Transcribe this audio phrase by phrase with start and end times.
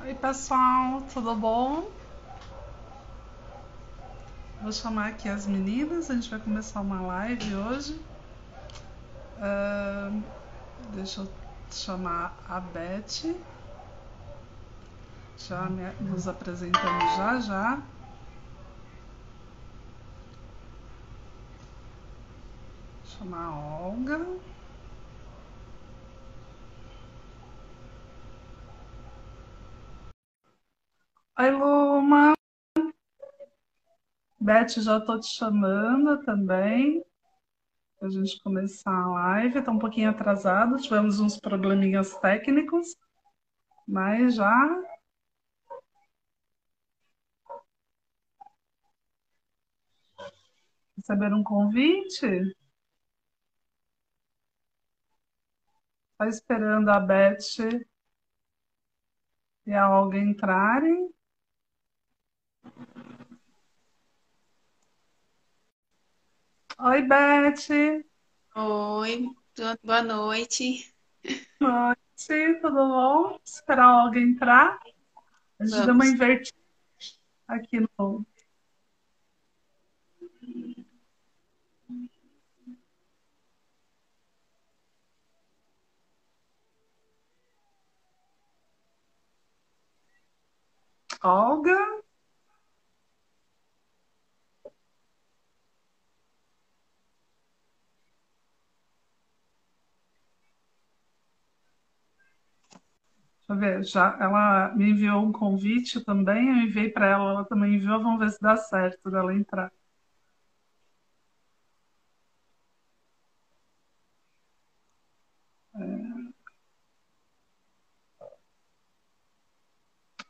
[0.00, 1.90] Oi, pessoal, tudo bom?
[4.62, 8.00] Vou chamar aqui as meninas, a gente vai começar uma live hoje.
[9.38, 10.22] Uh,
[10.94, 11.28] deixa eu
[11.70, 13.34] chamar a Beth.
[15.36, 17.82] Já me, nos apresentamos já já.
[23.04, 24.26] Chamar a Olga.
[31.40, 32.34] Oi, Luma.
[34.40, 37.00] Beth, já estou te chamando também.
[37.98, 39.58] Para a gente começar a live.
[39.60, 42.96] Está um pouquinho atrasado, tivemos uns probleminhas técnicos,
[43.86, 44.82] mas já.
[50.96, 52.26] Receberam um convite?
[56.12, 57.38] Está esperando a Beth
[59.66, 61.17] e a Olga entrarem.
[66.80, 68.04] Oi, Beth.
[68.54, 69.30] Oi,
[69.82, 70.94] boa noite.
[71.60, 73.40] Boa noite, tudo bom?
[73.44, 74.78] Esperar alguém entrar.
[75.58, 76.56] A gente deu uma invertida
[77.48, 78.24] aqui no.
[91.22, 92.07] Olga.
[103.48, 107.44] Deixa eu ver, já, ela me enviou um convite também, eu enviei para ela, ela
[107.46, 109.72] também enviou, vamos ver se dá certo dela entrar.
[115.74, 115.78] É...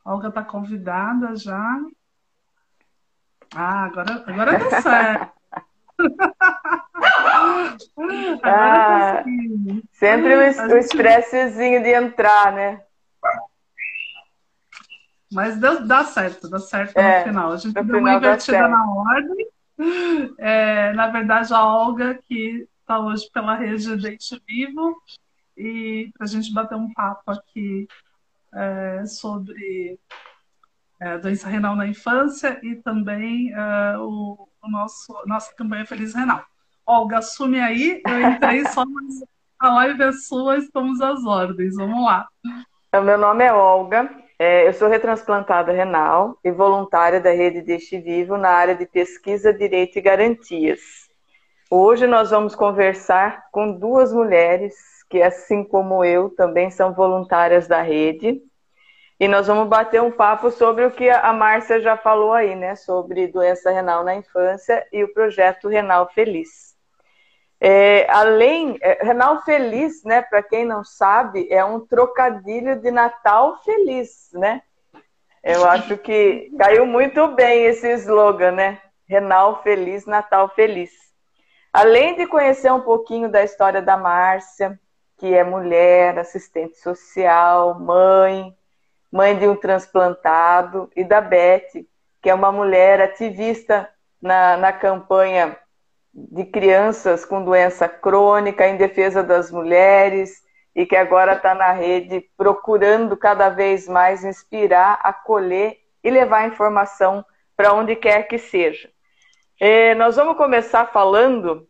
[0.04, 1.80] Olga está convidada já.
[3.52, 5.32] Ah, agora, agora deu certo.
[8.44, 9.24] ah,
[9.92, 10.38] sempre o,
[10.72, 12.87] o estressezinho de entrar, né?
[15.32, 17.52] Mas deu, dá certo, dá certo é, no final.
[17.52, 19.46] A gente deu uma invertida na ordem.
[20.38, 24.96] É, na verdade, a Olga, que está hoje pela rede Dente Vivo,
[25.56, 27.86] e para a gente bater um papo aqui
[28.54, 29.98] é, sobre
[31.00, 36.44] é, doença renal na infância e também é, o, o, nosso nossa campanha Feliz Renal.
[36.86, 39.22] Olga, assume aí, eu entrei só, mas
[39.58, 42.26] a live é sua, estamos às ordens, vamos lá.
[42.88, 47.98] Então, meu nome é Olga, é, eu sou retransplantada renal e voluntária da Rede Deste
[47.98, 50.80] Vivo na área de pesquisa, direito e garantias.
[51.68, 54.74] Hoje nós vamos conversar com duas mulheres
[55.10, 58.40] que, assim como eu, também são voluntárias da rede.
[59.18, 62.76] E nós vamos bater um papo sobre o que a Márcia já falou aí, né?
[62.76, 66.67] Sobre doença renal na infância e o projeto Renal Feliz.
[67.60, 73.60] É, além, é, Renal Feliz, né, para quem não sabe, é um trocadilho de Natal
[73.64, 74.62] Feliz, né?
[75.42, 78.78] Eu acho que caiu muito bem esse slogan, né?
[79.08, 80.92] Renal Feliz, Natal Feliz.
[81.72, 84.78] Além de conhecer um pouquinho da história da Márcia,
[85.16, 88.54] que é mulher, assistente social, mãe,
[89.10, 91.84] mãe de um transplantado, e da Beth,
[92.22, 93.88] que é uma mulher ativista
[94.20, 95.56] na, na campanha
[96.30, 100.42] de crianças com doença crônica em defesa das mulheres
[100.74, 107.24] e que agora está na rede procurando cada vez mais inspirar, acolher e levar informação
[107.56, 108.90] para onde quer que seja.
[109.60, 111.68] É, nós vamos começar falando.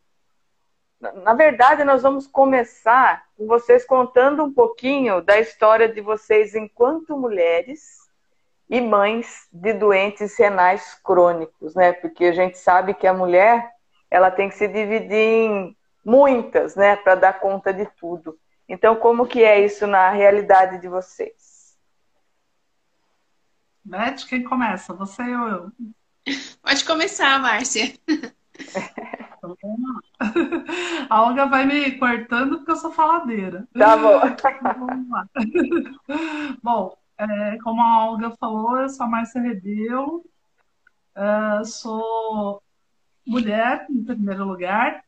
[1.01, 7.17] Na verdade, nós vamos começar com vocês contando um pouquinho da história de vocês enquanto
[7.17, 7.99] mulheres
[8.69, 11.93] e mães de doentes renais crônicos, né?
[11.93, 13.78] Porque a gente sabe que a mulher
[14.11, 18.39] ela tem que se dividir em muitas, né, para dar conta de tudo.
[18.69, 21.77] Então, como que é isso na realidade de vocês?
[23.85, 24.93] Beth, quem começa?
[24.95, 25.73] Você ou eu?
[26.63, 27.93] Pode começar, Márcia.
[29.39, 29.57] Então,
[31.09, 33.69] a Olga vai me cortando porque eu sou faladeira.
[33.73, 34.27] Tá bom.
[34.27, 35.29] Então, vamos lá.
[36.61, 40.25] Bom, é, como a Olga falou, eu sou a Márcia Rebelo,
[41.17, 42.63] uh, sou
[43.29, 45.05] mulher, em primeiro lugar,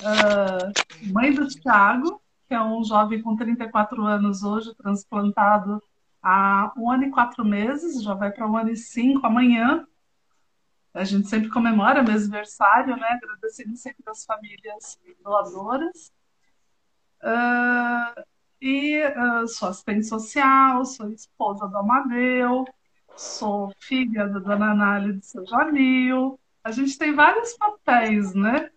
[0.00, 5.82] uh, mãe do Thiago, que é um jovem com 34 anos hoje, transplantado
[6.22, 9.86] há um ano e quatro meses, já vai para um ano e cinco amanhã.
[10.94, 13.08] A gente sempre comemora meu aniversário, né?
[13.22, 16.12] Agradecendo sempre as famílias doadoras.
[17.22, 18.22] Uh,
[18.60, 22.64] E uh, sou assistente social, sou esposa do Amadeu,
[23.16, 26.39] sou filha da dona Anália de São Jamil.
[26.62, 28.70] A gente tem vários papéis, né?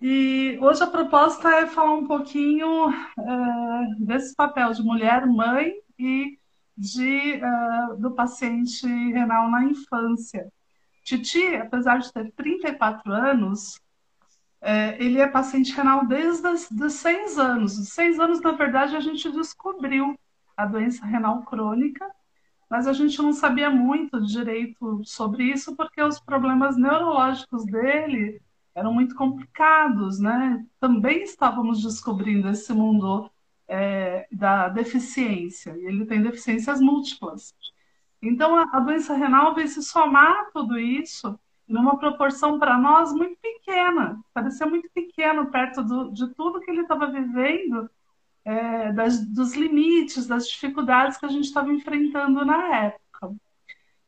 [0.00, 6.38] E hoje a proposta é falar um pouquinho uh, desse papel de mulher, mãe e
[6.76, 10.50] de, uh, do paciente renal na infância.
[11.04, 13.78] Titi, apesar de ter 34 anos,
[14.60, 17.78] é, ele é paciente renal desde os seis anos.
[17.78, 20.18] Os seis anos, na verdade, a gente descobriu
[20.56, 22.10] a doença renal crônica,
[22.74, 28.42] mas a gente não sabia muito direito sobre isso porque os problemas neurológicos dele
[28.74, 30.66] eram muito complicados, né?
[30.80, 33.30] Também estávamos descobrindo esse mundo
[33.68, 35.70] é, da deficiência.
[35.78, 37.54] Ele tem deficiências múltiplas.
[38.20, 41.38] Então, a, a doença renal veio se somar tudo isso
[41.68, 46.80] numa proporção para nós muito pequena, parecia muito pequeno perto do, de tudo que ele
[46.80, 47.88] estava vivendo,
[48.44, 53.34] é, das, dos limites, das dificuldades que a gente estava enfrentando na época.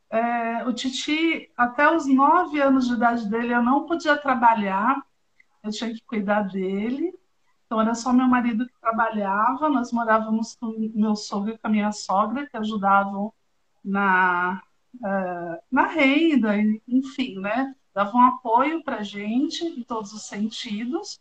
[0.09, 5.01] É, o Titi, até os nove anos de idade dele, eu não podia trabalhar,
[5.63, 7.13] eu tinha que cuidar dele.
[7.65, 11.71] Então, era só meu marido que trabalhava, nós morávamos com meu sogro e com a
[11.71, 13.33] minha sogra, que ajudavam
[13.83, 14.61] na,
[14.95, 16.55] uh, na renda,
[16.87, 17.75] enfim, né?
[17.93, 21.19] Davam apoio para gente em todos os sentidos,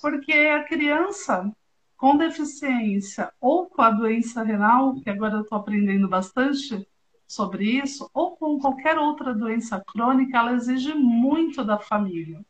[0.00, 1.52] porque a criança
[1.98, 6.88] com deficiência ou com a doença renal, que agora eu estou aprendendo bastante
[7.26, 12.40] sobre isso, ou com qualquer outra doença crônica, ela exige muito da família.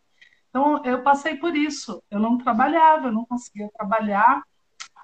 [0.50, 2.02] Então, eu passei por isso.
[2.10, 4.44] Eu não trabalhava, eu não conseguia trabalhar,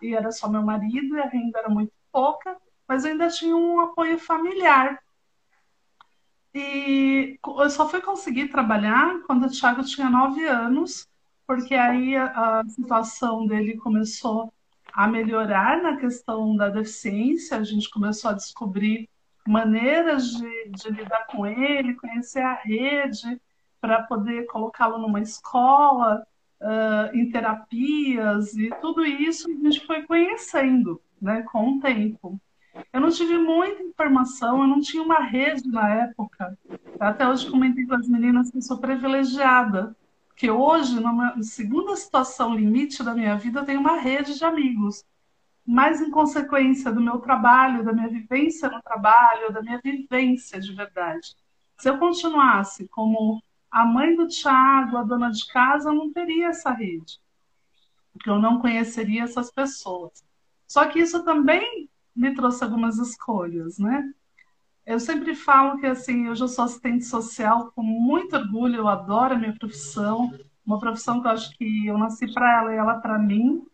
[0.00, 2.56] e era só meu marido, e a renda era muito pouca,
[2.86, 5.02] mas eu ainda tinha um apoio familiar.
[6.54, 11.08] E eu só fui conseguir trabalhar quando o Thiago tinha nove anos,
[11.46, 14.52] porque aí a, situação dele começou
[14.92, 19.08] a melhorar na questão da deficiência, a gente começou a descobrir
[19.46, 23.40] maneiras de, de lidar com ele, conhecer a rede,
[23.80, 26.26] para poder colocá-lo numa escola,
[26.60, 32.40] uh, em terapias, e tudo isso a gente foi conhecendo né, com o tempo.
[32.92, 36.58] Eu não tive muita informação, eu não tinha uma rede na época.
[36.98, 39.94] Até hoje comentei com as meninas que sou privilegiada,
[40.34, 45.04] que hoje, numa segunda situação limite da minha vida, eu tenho uma rede de amigos.
[45.66, 50.72] Mas em consequência do meu trabalho, da minha vivência no trabalho, da minha vivência de
[50.74, 51.34] verdade.
[51.78, 56.48] Se eu continuasse como a mãe do Tiago, a dona de casa, eu não teria
[56.48, 57.18] essa rede.
[58.12, 60.24] Porque eu não conheceria essas pessoas.
[60.66, 64.12] Só que isso também me trouxe algumas escolhas, né?
[64.86, 69.34] Eu sempre falo que assim, eu já sou assistente social com muito orgulho, eu adoro
[69.34, 70.30] a minha profissão,
[70.64, 73.66] uma profissão que eu acho que eu nasci para ela e ela para mim,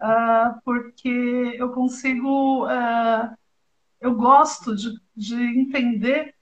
[0.00, 3.34] uh, porque eu consigo, uh,
[3.98, 6.34] eu gosto de, de entender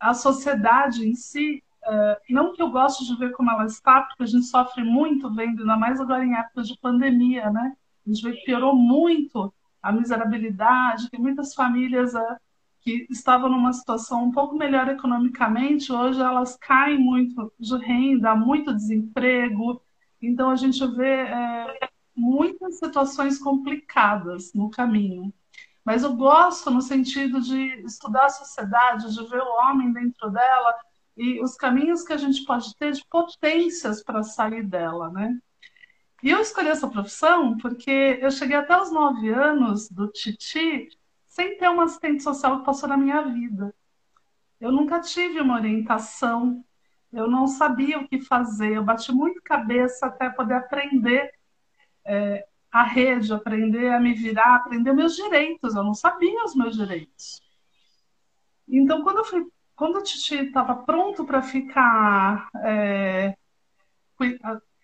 [0.00, 4.22] a sociedade em si, uh, não que eu gosto de ver como ela está, porque
[4.22, 7.76] a gente sofre muito vendo, ainda mais agora em época de pandemia, né?
[8.06, 9.52] A gente vê que piorou muito
[9.82, 12.36] a miserabilidade, que muitas famílias uh,
[12.84, 18.74] que estavam numa situação um pouco melhor economicamente, hoje elas caem muito de renda, muito
[18.74, 19.82] desemprego.
[20.20, 25.32] Então a gente vê é, muitas situações complicadas no caminho.
[25.82, 30.74] Mas eu gosto no sentido de estudar a sociedade, de ver o homem dentro dela
[31.16, 35.38] e os caminhos que a gente pode ter de potências para sair dela, né?
[36.22, 40.88] E eu escolhi essa profissão porque eu cheguei até os nove anos do Titi
[41.34, 43.74] sem ter uma assistente social que passou na minha vida.
[44.60, 46.64] Eu nunca tive uma orientação,
[47.12, 51.32] eu não sabia o que fazer, eu bati muito cabeça até poder aprender
[52.04, 55.74] é, a rede, aprender a me virar, aprender meus direitos.
[55.74, 57.42] Eu não sabia os meus direitos.
[58.68, 63.36] Então, quando eu fui, quando o Titi estava pronto para ficar é,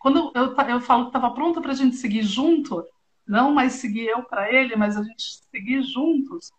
[0.01, 2.85] quando eu, eu falo que estava pronta para a gente seguir junto,
[3.31, 6.53] não mais seguir eu para ele, mas a gente seguir juntos,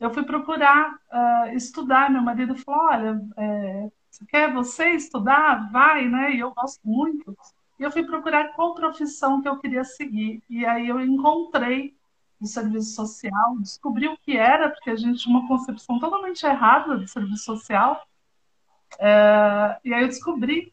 [0.00, 2.10] eu fui procurar uh, estudar.
[2.10, 5.70] Meu marido falou: Olha, é, você quer você estudar?
[5.70, 6.34] Vai, né?
[6.34, 7.36] E eu gosto muito.
[7.78, 10.42] E eu fui procurar qual profissão que eu queria seguir.
[10.48, 11.94] E aí eu encontrei
[12.40, 16.96] o serviço social, descobri o que era, porque a gente tinha uma concepção totalmente errada
[16.96, 18.06] do serviço social.
[18.98, 20.72] É, e aí eu descobri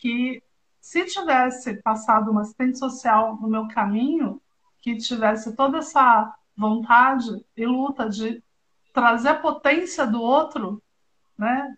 [0.00, 0.42] que
[0.80, 4.40] se tivesse passado uma assistente social no meu caminho,
[4.80, 8.42] que tivesse toda essa vontade e luta de
[8.92, 10.82] trazer a potência do outro,
[11.38, 11.76] né?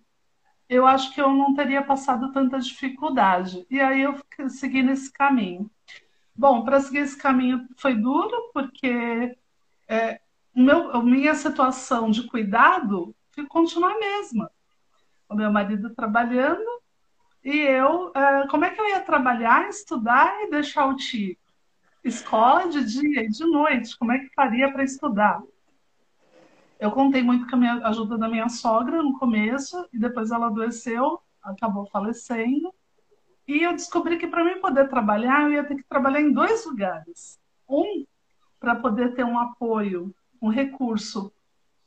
[0.68, 3.66] Eu acho que eu não teria passado tanta dificuldade.
[3.70, 4.16] E aí eu
[4.48, 5.70] segui nesse caminho.
[6.34, 9.36] Bom, para seguir esse caminho foi duro, porque
[9.86, 10.20] é,
[10.54, 13.14] meu, minha situação de cuidado
[13.48, 14.50] continua a mesma.
[15.28, 16.82] O meu marido trabalhando
[17.44, 21.36] e eu, é, como é que eu ia trabalhar, estudar e deixar o tio?
[22.04, 25.40] Escola de dia e de noite, como é que faria para estudar?
[26.80, 31.20] Eu contei muito com a ajuda da minha sogra no começo e depois ela adoeceu,
[31.40, 32.74] acabou falecendo.
[33.46, 36.66] E eu descobri que para mim poder trabalhar, eu ia ter que trabalhar em dois
[36.66, 37.38] lugares.
[37.68, 38.04] Um,
[38.58, 41.32] para poder ter um apoio, um recurso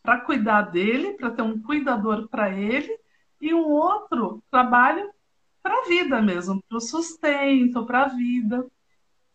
[0.01, 2.97] para cuidar dele, para ter um cuidador para ele,
[3.41, 5.11] e um outro trabalho
[5.61, 8.65] para a vida mesmo, para o sustento, para a vida.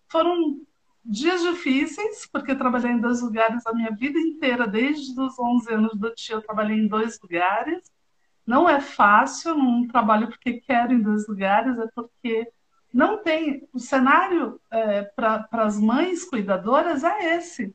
[0.08, 0.62] Foram
[1.04, 5.98] dias difíceis, porque trabalhei em dois lugares a minha vida inteira, desde os 11 anos
[5.98, 7.82] do tio, eu trabalhei em dois lugares.
[8.46, 12.50] Não é fácil, não trabalho porque quero em dois lugares, é porque
[12.92, 13.68] não tem.
[13.72, 17.74] O cenário é, para as mães cuidadoras é esse.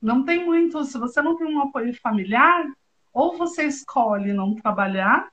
[0.00, 0.84] Não tem muito.
[0.84, 2.64] Se você não tem um apoio familiar,
[3.12, 5.31] ou você escolhe não trabalhar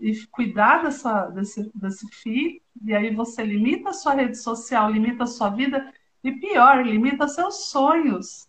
[0.00, 5.24] e cuidar dessa, desse, desse filho, e aí você limita a sua rede social, limita
[5.24, 5.92] a sua vida,
[6.24, 8.48] e pior, limita seus sonhos.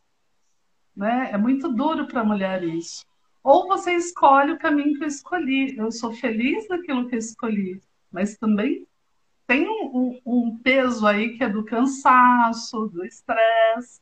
[0.95, 1.29] Né?
[1.31, 3.05] É muito duro para a mulher isso.
[3.43, 5.75] Ou você escolhe o caminho que eu escolhi.
[5.77, 7.81] Eu sou feliz naquilo que eu escolhi,
[8.11, 8.85] mas também
[9.47, 13.99] tem um, um peso aí que é do cansaço, do estresse.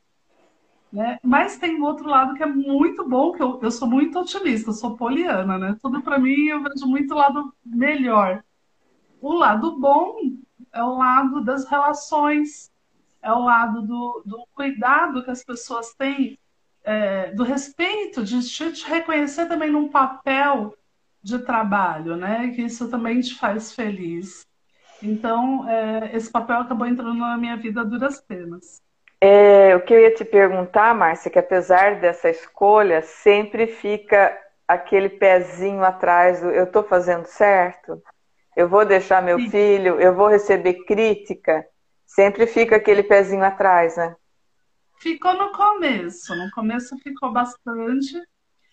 [0.92, 1.18] Né?
[1.22, 4.72] Mas tem um outro lado que é muito bom, que eu, eu sou muito otimista,
[4.72, 5.76] sou poliana, né?
[5.80, 8.42] Tudo para mim eu vejo muito lado melhor.
[9.20, 10.16] O lado bom
[10.72, 12.72] é o lado das relações,
[13.22, 16.36] é o lado do, do cuidado que as pessoas têm
[16.82, 20.74] é, do respeito, de te reconhecer também num papel
[21.22, 22.48] de trabalho, né?
[22.48, 24.46] Que isso também te faz feliz.
[25.02, 28.82] Então, é, esse papel acabou entrando na minha vida a duras penas.
[29.20, 34.36] É, o que eu ia te perguntar, Márcia, é que apesar dessa escolha, sempre fica
[34.66, 38.02] aquele pezinho atrás do eu estou fazendo certo?
[38.56, 39.50] Eu vou deixar meu Sim.
[39.50, 40.00] filho?
[40.00, 41.66] Eu vou receber crítica?
[42.06, 44.16] Sempre fica aquele pezinho atrás, né?
[45.00, 48.20] Ficou no começo, no começo ficou bastante,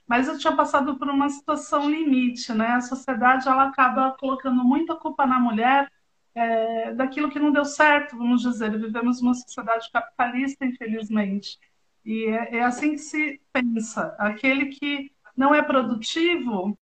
[0.08, 2.68] mas eu tinha passado por uma situação limite, né?
[2.68, 5.90] A sociedade ela acaba colocando muita culpa na mulher
[6.38, 8.72] é, daquilo que não deu certo, vamos dizer.
[8.78, 11.60] Vivemos uma sociedade capitalista, infelizmente,
[12.06, 14.16] e é, é assim que se pensa.
[14.20, 16.78] Aquele que não é produtivo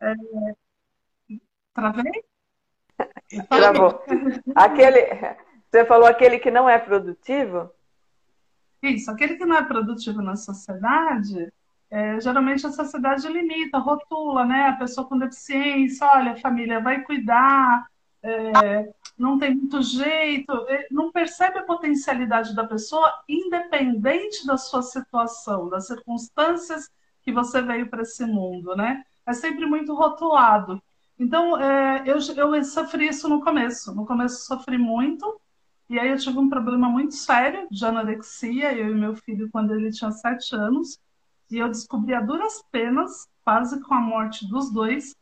[0.00, 0.14] É...
[1.74, 2.24] Travei?
[3.48, 4.02] Travou.
[4.54, 5.00] Aquele,
[5.70, 7.70] você falou aquele que não é produtivo?
[8.82, 11.52] Isso, aquele que não é produtivo na sociedade,
[11.90, 14.68] é, geralmente a sociedade limita, rotula, né?
[14.68, 17.86] A pessoa com deficiência, olha, família, vai cuidar,
[18.22, 24.82] é, não tem muito jeito, é, não percebe a potencialidade da pessoa, independente da sua
[24.82, 26.90] situação, das circunstâncias
[27.22, 29.04] que você veio para esse mundo, né?
[29.24, 30.82] É sempre muito rotulado.
[31.18, 33.94] Então, é, eu, eu sofri isso no começo.
[33.94, 35.40] No começo sofri muito,
[35.88, 39.72] e aí eu tive um problema muito sério de anorexia, eu e meu filho, quando
[39.72, 40.98] ele tinha sete anos,
[41.50, 45.14] e eu descobri a duras penas, quase com a morte dos dois,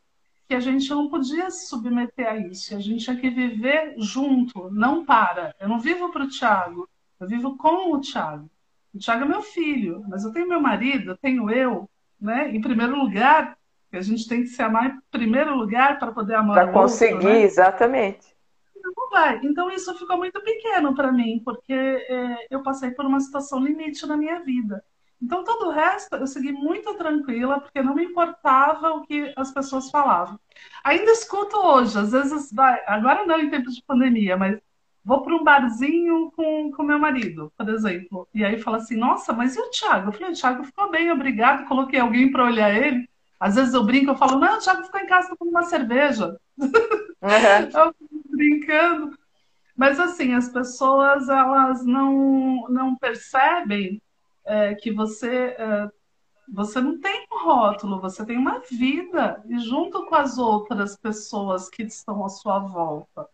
[0.48, 4.70] que a gente não podia se submeter a isso, a gente tinha que viver junto,
[4.70, 5.54] não para.
[5.58, 6.88] Eu não vivo para o Tiago,
[7.18, 8.50] eu vivo com o Tiago.
[8.94, 11.88] O Tiago é meu filho, mas eu tenho meu marido, eu tenho eu,
[12.20, 12.54] né?
[12.54, 13.56] Em primeiro lugar,
[13.92, 17.28] a gente tem que se amar em primeiro lugar para poder amar Para conseguir, outro,
[17.28, 17.42] né?
[17.42, 18.34] exatamente.
[18.76, 19.40] Não vai.
[19.42, 24.06] Então isso ficou muito pequeno para mim, porque é, eu passei por uma situação limite
[24.06, 24.84] na minha vida.
[25.24, 29.50] Então todo o resto eu segui muito tranquila, porque não me importava o que as
[29.50, 30.38] pessoas falavam.
[30.84, 34.60] Ainda escuto hoje, às vezes vai, agora não em tempos de pandemia, mas
[35.02, 39.32] vou para um barzinho com o meu marido, por exemplo, e aí fala assim: Nossa,
[39.32, 40.08] mas e o Thiago?
[40.08, 41.66] Eu falei: O Thiago ficou bem, obrigado.
[41.66, 43.08] Coloquei alguém para olhar ele.
[43.40, 46.38] Às vezes eu brinco, eu falo, não, o Thiago ficou em casa tomando uma cerveja.
[46.58, 46.70] Uhum.
[48.30, 49.18] brincando.
[49.76, 54.00] Mas assim, as pessoas elas não, não percebem
[54.44, 55.88] é, que você, é,
[56.52, 61.68] você não tem um rótulo, você tem uma vida, e junto com as outras pessoas
[61.68, 63.26] que estão à sua volta.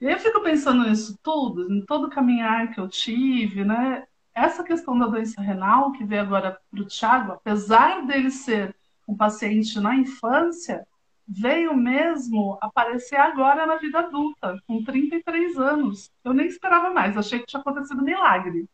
[0.00, 4.06] E eu fico pensando nisso tudo, em todo o caminhar que eu tive, né?
[4.34, 8.76] Essa questão da doença renal, que veio agora para o Thiago, apesar dele ser
[9.06, 10.86] um paciente na infância,
[11.26, 16.12] veio mesmo aparecer agora na vida adulta, com 33 anos.
[16.22, 18.68] Eu nem esperava mais, achei que tinha acontecido um milagre.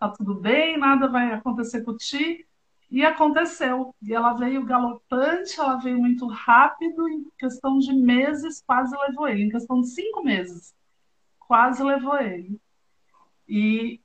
[0.00, 2.46] Tá tudo bem, nada vai acontecer com ti.
[2.90, 3.94] E aconteceu.
[4.02, 9.44] E ela veio galopante, ela veio muito rápido, em questão de meses, quase levou ele.
[9.44, 10.74] Em questão de cinco meses,
[11.38, 12.58] quase levou ele.
[13.46, 14.00] E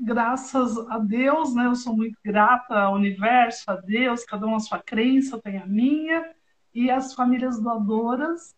[0.00, 4.60] graças a Deus, né, eu sou muito grata ao universo, a Deus, cada um a
[4.60, 6.34] sua crença, eu tenho a minha,
[6.74, 8.54] e as famílias doadoras,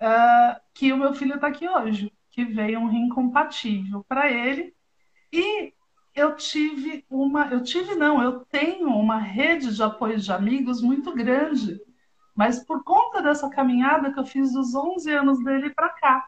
[0.00, 4.75] uh, que o meu filho está aqui hoje, que veio um rim compatível para ele.
[5.36, 5.74] E
[6.14, 11.12] eu tive uma, eu tive não, eu tenho uma rede de apoio de amigos muito
[11.12, 11.78] grande,
[12.34, 16.26] mas por conta dessa caminhada que eu fiz dos 11 anos dele para cá.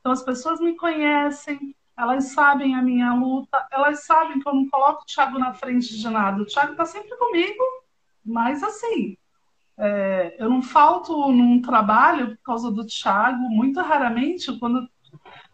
[0.00, 4.68] Então as pessoas me conhecem, elas sabem a minha luta, elas sabem que eu não
[4.68, 6.42] coloco o Thiago na frente de nada.
[6.42, 7.62] O Thiago está sempre comigo,
[8.24, 9.16] mas assim,
[9.78, 14.88] é, eu não falto num trabalho por causa do Thiago, muito raramente, quando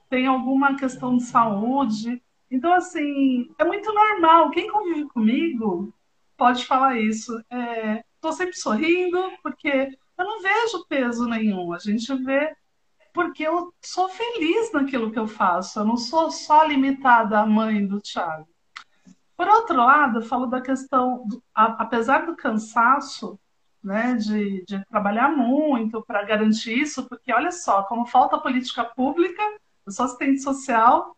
[0.08, 4.50] tem alguma questão de saúde, então, assim, é muito normal.
[4.50, 5.92] Quem convive comigo
[6.36, 7.36] pode falar isso.
[8.14, 11.72] Estou é, sempre sorrindo, porque eu não vejo peso nenhum.
[11.72, 12.54] A gente vê
[13.12, 15.80] porque eu sou feliz naquilo que eu faço.
[15.80, 18.46] Eu não sou só limitada à mãe do Thiago.
[19.36, 23.38] Por outro lado, eu falo da questão, do, a, apesar do cansaço,
[23.82, 29.42] né, de, de trabalhar muito para garantir isso, porque olha só, como falta política pública,
[29.84, 31.16] eu sou assistente social,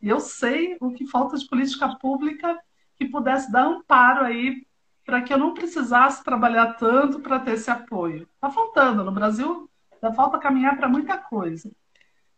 [0.00, 2.58] e eu sei o que falta de política pública
[2.96, 4.66] que pudesse dar amparo aí
[5.04, 8.28] para que eu não precisasse trabalhar tanto para ter esse apoio.
[8.34, 9.02] Está faltando.
[9.04, 9.68] No Brasil,
[10.00, 11.70] dá falta caminhar para muita coisa.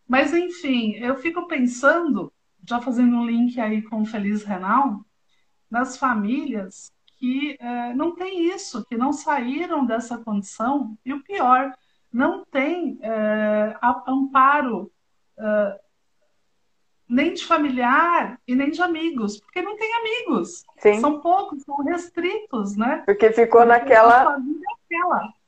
[0.09, 2.33] Mas, enfim, eu fico pensando,
[2.67, 5.05] já fazendo um link aí com o Feliz Renal,
[5.71, 11.73] nas famílias que é, não tem isso, que não saíram dessa condição, e o pior,
[12.13, 13.77] não tem é,
[14.07, 14.91] amparo
[15.39, 15.81] é,
[17.09, 20.65] nem de familiar e nem de amigos, porque não tem amigos.
[20.79, 21.01] Sim.
[21.01, 23.03] São poucos, são restritos, né?
[23.05, 24.39] Porque ficou naquela.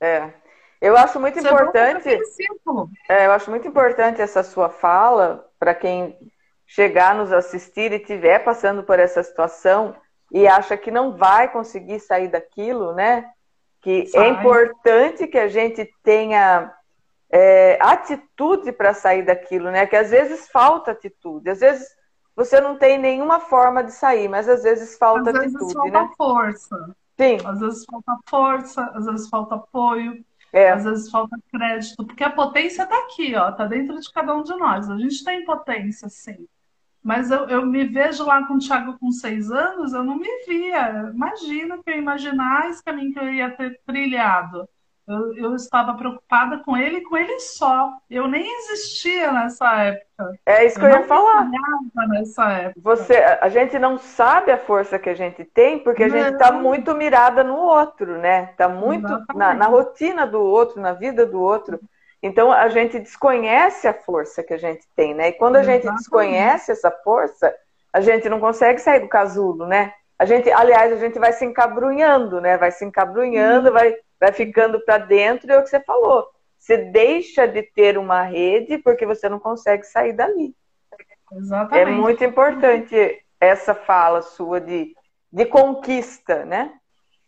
[0.00, 0.34] É, é.
[0.80, 2.18] Eu acho muito Você importante.
[3.08, 6.14] É, eu acho muito importante essa sua fala para quem
[6.66, 9.96] chegar nos assistir e estiver passando por essa situação
[10.30, 13.30] e acha que não vai conseguir sair daquilo, né?
[13.80, 14.26] Que é Sai.
[14.26, 16.70] é importante que a gente tenha
[17.30, 19.86] é, atitude para sair daquilo, né?
[19.86, 21.88] Que às vezes falta atitude, às vezes
[22.36, 26.02] você não tem nenhuma forma de sair, mas às vezes falta às atitude, vezes falta
[26.02, 26.10] né?
[26.16, 26.96] força.
[27.18, 27.38] Sim.
[27.44, 30.70] Às vezes falta força, às vezes falta apoio, é.
[30.70, 34.42] às vezes falta crédito, porque a potência está aqui, ó, tá dentro de cada um
[34.42, 34.90] de nós.
[34.90, 36.46] A gente tem potência, sim.
[37.02, 40.44] Mas eu, eu me vejo lá com o Thiago com seis anos, eu não me
[40.46, 41.10] via.
[41.14, 44.66] Imagina que eu imaginar esse caminho que eu ia ter trilhado.
[45.06, 47.92] Eu, eu, estava preocupada com ele e com ele só.
[48.08, 50.38] Eu nem existia nessa época.
[50.46, 51.46] É isso que eu, eu ia falar.
[52.08, 52.80] Nessa época.
[52.82, 56.16] Você, a gente não sabe a força que a gente tem porque a não.
[56.16, 58.48] gente está muito mirada no outro, né?
[58.50, 61.78] Está muito na, na, rotina do outro, na vida do outro.
[62.22, 65.28] Então a gente desconhece a força que a gente tem, né?
[65.28, 65.86] E quando a Exatamente.
[65.86, 67.54] gente desconhece essa força,
[67.92, 69.92] a gente não consegue sair do casulo, né?
[70.18, 72.56] A gente, aliás, a gente vai se encabrunhando, né?
[72.56, 73.74] Vai se encabrunhando, uhum.
[73.74, 76.26] vai vai ficando para dentro, é o que você falou.
[76.58, 80.54] Você deixa de ter uma rede porque você não consegue sair dali.
[81.32, 81.90] Exatamente.
[81.90, 84.94] É muito importante essa fala sua de,
[85.32, 86.72] de conquista, né?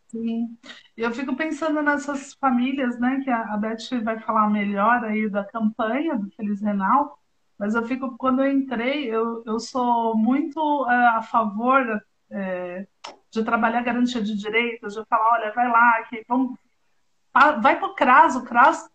[0.09, 0.57] Sim.
[0.97, 3.21] Eu fico pensando nessas famílias, né?
[3.23, 7.19] Que a Beth vai falar melhor aí da campanha do Feliz Renal,
[7.59, 11.83] mas eu fico, quando eu entrei, eu, eu sou muito uh, a favor
[12.31, 12.87] uh,
[13.31, 16.59] de trabalhar garantia de direitos, de falar, olha, vai lá, que vamos
[17.61, 18.89] vai para o CRAS, o CRAS,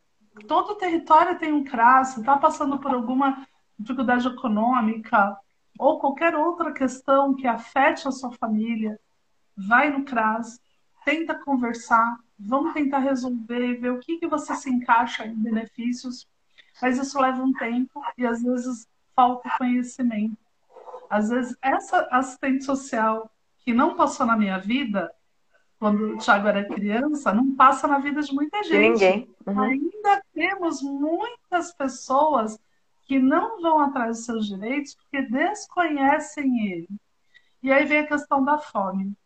[0.48, 3.46] todo território tem um CRAS, está passando por alguma
[3.78, 5.38] dificuldade econômica
[5.78, 9.00] ou qualquer outra questão que afete a sua família,
[9.56, 10.60] vai no CRAS,
[11.04, 16.28] tenta conversar, vamos tentar resolver, ver o que, que você se encaixa em benefícios,
[16.82, 20.38] mas isso leva um tempo e às vezes falta conhecimento.
[21.10, 25.12] Às vezes, essa assistente social que não passou na minha vida,
[25.82, 28.72] quando o Thiago era criança, não passa na vida de muita gente.
[28.72, 29.36] De ninguém.
[29.48, 29.62] Uhum.
[29.62, 32.60] Ainda temos muitas pessoas
[33.08, 36.88] que não vão atrás dos seus direitos porque desconhecem ele.
[37.64, 39.18] E aí vem a questão da fome.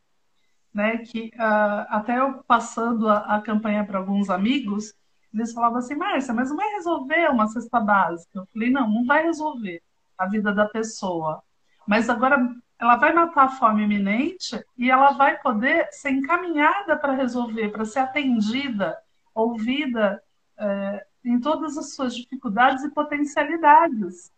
[0.74, 4.94] Né, que uh, até eu passando a, a campanha para alguns amigos,
[5.34, 8.40] eles falavam assim, Márcia, mas não vai resolver uma cesta básica.
[8.40, 9.82] Eu falei, não, não vai resolver
[10.18, 11.42] a vida da pessoa.
[11.86, 12.38] Mas agora
[12.80, 17.86] ela vai matar a fome iminente e ela vai poder ser encaminhada para resolver, para
[17.86, 18.98] ser atendida,
[19.34, 20.22] ouvida
[20.58, 24.32] é, em todas as suas dificuldades e potencialidades.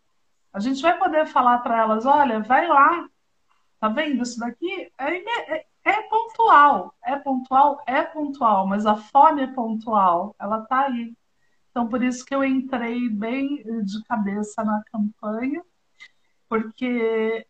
[0.53, 3.07] A gente vai poder falar para elas: olha, vai lá,
[3.79, 4.21] tá vendo?
[4.21, 10.35] Isso daqui é, é, é pontual, é pontual, é pontual, mas a fome é pontual,
[10.39, 11.15] ela está aí.
[11.71, 15.63] Então, por isso que eu entrei bem de cabeça na campanha,
[16.49, 17.45] porque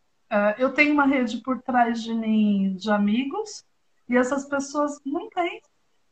[0.57, 3.65] eu tenho uma rede por trás de mim de amigos,
[4.09, 5.61] e essas pessoas não têm,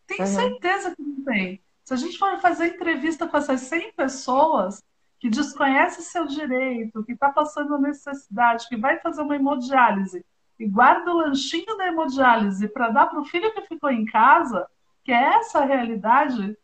[0.08, 0.28] tenho uhum.
[0.28, 1.62] certeza que não tem.
[1.84, 4.84] Se a gente for fazer entrevista com essas 100 pessoas
[5.20, 10.26] que desconhecem seu direito, que está passando necessidade, que vai fazer uma hemodiálise,
[10.60, 14.68] e guarda o lanchinho da hemodiálise para dar para o filho que ficou em casa,
[15.04, 16.58] que é essa a realidade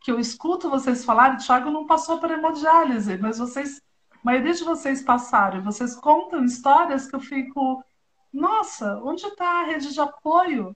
[0.00, 3.80] que eu escuto vocês falarem, Thiago não passou por hemodiálise, mas vocês,
[4.24, 7.84] maioria de vocês passaram, vocês contam histórias que eu fico,
[8.32, 10.74] nossa, onde está a rede de apoio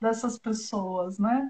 [0.00, 1.48] dessas pessoas, né?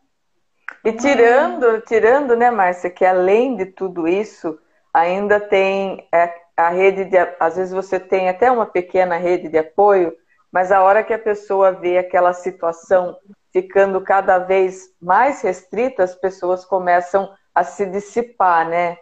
[0.84, 4.58] E tirando, tirando, né, Márcia, que além de tudo isso,
[4.92, 9.58] ainda tem é, a rede de, às vezes você tem até uma pequena rede de
[9.58, 10.14] apoio
[10.50, 13.16] mas a hora que a pessoa vê aquela situação
[13.52, 18.96] ficando cada vez mais restrita, as pessoas começam a se dissipar, né?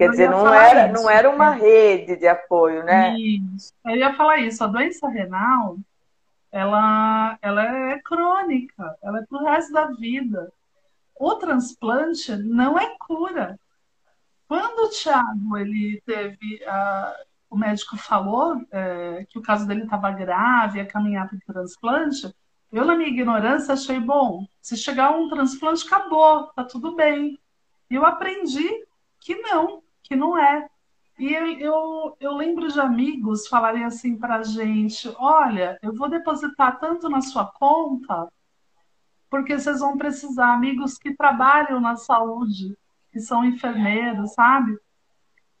[0.00, 0.94] Quer eu dizer, não era, isso.
[0.94, 3.14] não era uma rede de apoio, né?
[3.18, 3.70] Isso.
[3.84, 4.64] Eu ia falar isso.
[4.64, 5.76] A doença renal,
[6.50, 10.50] ela, ela é crônica, ela é pro resto da vida.
[11.14, 13.60] O transplante não é cura.
[14.48, 17.14] Quando o Thiago ele teve a,
[17.50, 22.34] o médico falou é, que o caso dele estava grave, ia caminhar para o transplante,
[22.72, 27.38] eu, na minha ignorância, achei, bom, se chegar um transplante, acabou, tá tudo bem.
[27.90, 28.66] E eu aprendi
[29.18, 30.68] que não, que não é.
[31.16, 36.10] E eu, eu, eu lembro de amigos falarem assim para a gente: olha, eu vou
[36.10, 38.28] depositar tanto na sua conta,
[39.30, 40.52] porque vocês vão precisar.
[40.52, 42.76] Amigos que trabalham na saúde,
[43.12, 44.76] que são enfermeiros, sabe?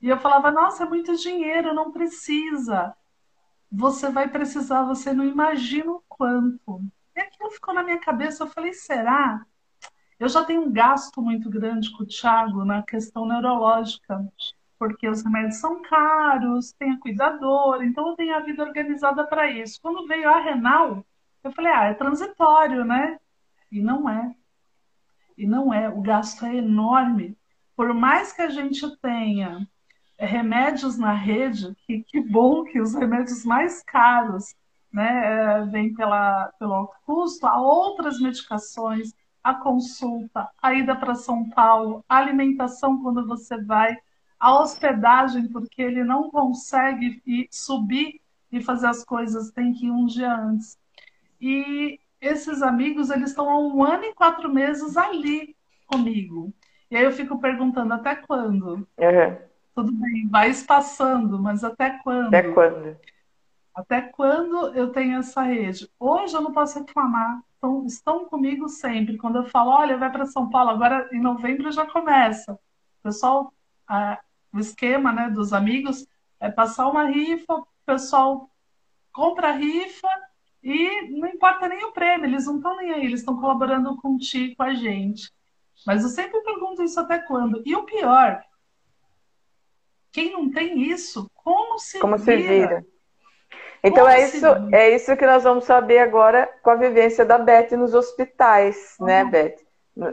[0.02, 2.92] E eu falava, nossa, é muito dinheiro, não precisa.
[3.70, 6.82] Você vai precisar, você não imagina o quanto.
[7.14, 9.46] E aquilo ficou na minha cabeça, eu falei, será?
[10.20, 14.22] Eu já tenho um gasto muito grande com o Thiago na questão neurológica,
[14.78, 19.50] porque os remédios são caros, tem a cuidadora, então eu tenho a vida organizada para
[19.50, 19.80] isso.
[19.80, 21.02] Quando veio a renal,
[21.42, 23.18] eu falei, ah, é transitório, né?
[23.72, 24.34] E não é.
[25.38, 25.88] E não é.
[25.88, 27.34] O gasto é enorme.
[27.74, 29.66] Por mais que a gente tenha
[30.18, 34.54] remédios na rede, que, que bom que os remédios mais caros
[34.92, 36.12] né, é, vêm pelo
[36.74, 43.26] alto custo, há outras medicações, a consulta, a ida para São Paulo, a alimentação quando
[43.26, 43.96] você vai,
[44.38, 49.90] a hospedagem, porque ele não consegue ir, subir e fazer as coisas, tem que ir
[49.90, 50.78] um dia antes.
[51.40, 56.52] E esses amigos, eles estão há um ano e quatro meses ali comigo.
[56.90, 58.86] E aí eu fico perguntando, até quando?
[58.98, 59.38] Uhum.
[59.74, 62.34] Tudo bem, vai espaçando, mas até quando?
[62.34, 62.96] Até quando?
[63.80, 65.90] Até quando eu tenho essa rede?
[65.98, 67.42] Hoje eu não posso reclamar.
[67.56, 69.16] Então, estão comigo sempre.
[69.16, 72.52] Quando eu falo, olha, vai para São Paulo, agora em novembro já começa.
[72.52, 73.52] O pessoal,
[74.52, 76.06] o esquema né, dos amigos
[76.38, 78.50] é passar uma rifa, o pessoal
[79.12, 80.08] compra a rifa
[80.62, 84.56] e não importa nem o prêmio, eles não estão nem aí, eles estão colaborando contigo,
[84.56, 85.32] com a gente.
[85.86, 87.62] Mas eu sempre pergunto isso até quando.
[87.64, 88.42] E o pior,
[90.12, 92.38] quem não tem isso, como se como vira?
[92.38, 92.86] Se vira?
[93.82, 97.70] Então é isso, é isso que nós vamos saber agora com a vivência da Beth
[97.72, 99.06] nos hospitais, uhum.
[99.06, 99.56] né, Beth?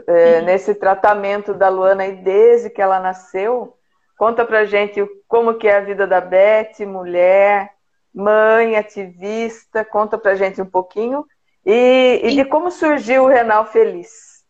[0.06, 3.76] É, nesse tratamento da Luana e desde que ela nasceu,
[4.16, 7.72] conta pra gente como que é a vida da Beth, mulher,
[8.12, 11.24] mãe, ativista, conta pra gente um pouquinho
[11.64, 14.42] e, e de como surgiu o Renal Feliz.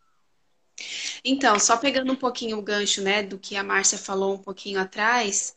[1.23, 4.79] Então, só pegando um pouquinho o gancho, né, do que a Márcia falou um pouquinho
[4.79, 5.55] atrás,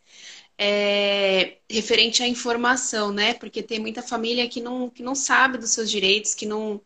[0.59, 3.35] é, referente à informação, né?
[3.35, 6.81] Porque tem muita família que não, que não sabe dos seus direitos, que não,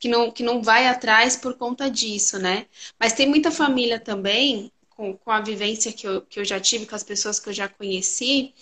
[0.00, 2.66] que, não, que não vai atrás por conta disso, né?
[2.98, 6.86] Mas tem muita família também, com, com a vivência que eu, que eu já tive,
[6.86, 8.54] com as pessoas que eu já conheci,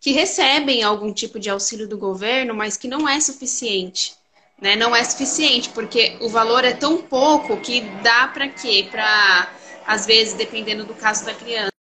[0.00, 4.18] que recebem algum tipo de auxílio do governo, mas que não é suficiente
[4.60, 8.88] né, não é suficiente, porque o valor é tão pouco que dá para quê?
[8.90, 9.54] Para,
[9.86, 11.77] às vezes, dependendo do caso da criança.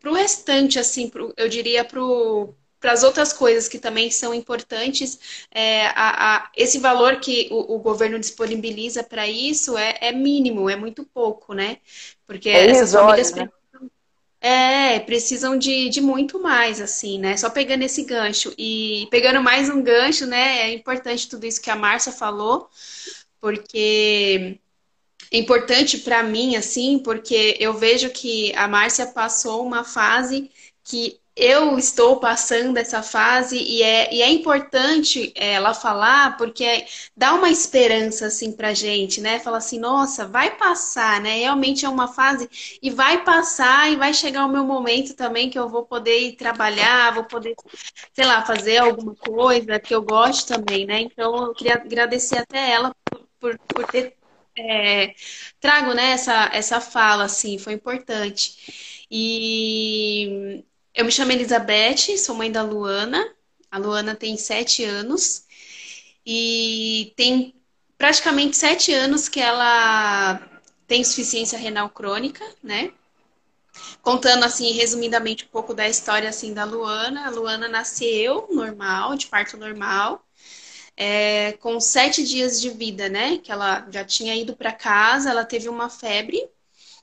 [0.00, 5.46] Para o restante, assim, pro, eu diria para as outras coisas que também são importantes,
[5.50, 10.68] é, a, a, esse valor que o, o governo disponibiliza para isso é, é, mínimo,
[10.68, 11.78] é muito pouco, né?
[12.26, 13.48] Porque é essas famílias né?
[13.48, 13.90] precisam,
[14.40, 17.36] é, precisam de, de muito mais, assim, né?
[17.36, 18.52] Só pegando esse gancho.
[18.58, 20.62] E pegando mais um gancho, né?
[20.62, 22.68] É importante tudo isso que a Márcia falou,
[23.40, 24.58] porque
[25.38, 30.50] importante para mim, assim, porque eu vejo que a Márcia passou uma fase
[30.84, 36.84] que eu estou passando essa fase e é, e é importante é, ela falar porque
[37.16, 39.38] dá uma esperança assim pra gente, né?
[39.38, 41.38] Fala assim, nossa, vai passar, né?
[41.38, 42.48] Realmente é uma fase
[42.82, 46.36] e vai passar e vai chegar o meu momento também que eu vou poder ir
[46.36, 47.54] trabalhar, vou poder,
[48.12, 51.00] sei lá, fazer alguma coisa que eu gosto também, né?
[51.00, 54.16] Então eu queria agradecer até ela por, por, por ter
[54.56, 55.14] é,
[55.60, 59.06] trago né, essa, essa fala, assim, foi importante.
[59.10, 63.34] E eu me chamo Elizabeth, sou mãe da Luana.
[63.70, 65.46] A Luana tem sete anos
[66.26, 67.54] e tem
[67.98, 70.40] praticamente sete anos que ela
[70.86, 72.92] tem insuficiência renal crônica, né?
[74.02, 77.26] Contando assim, resumidamente, um pouco da história assim da Luana.
[77.26, 80.22] A Luana nasceu normal, de parto normal,
[80.96, 83.38] é, com sete dias de vida, né?
[83.38, 86.48] Que ela já tinha ido para casa, ela teve uma febre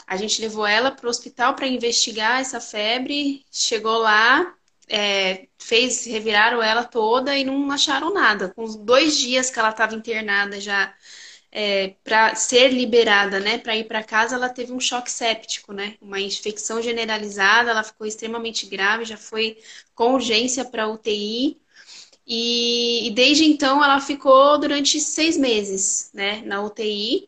[0.10, 3.45] a gente levou ela para o hospital para investigar essa febre.
[3.52, 4.56] Chegou lá,
[4.88, 8.49] é, fez, reviraram ela toda e não acharam nada.
[8.49, 10.91] Com os dois dias que ela estava internada já
[11.52, 15.95] é, para ser liberada, né, para ir para casa, ela teve um choque séptico, né,
[16.02, 17.69] uma infecção generalizada.
[17.69, 19.60] Ela ficou extremamente grave, já foi
[19.93, 21.62] com urgência para UTI.
[22.30, 27.28] E, e desde então ela ficou durante seis meses, né, na UTI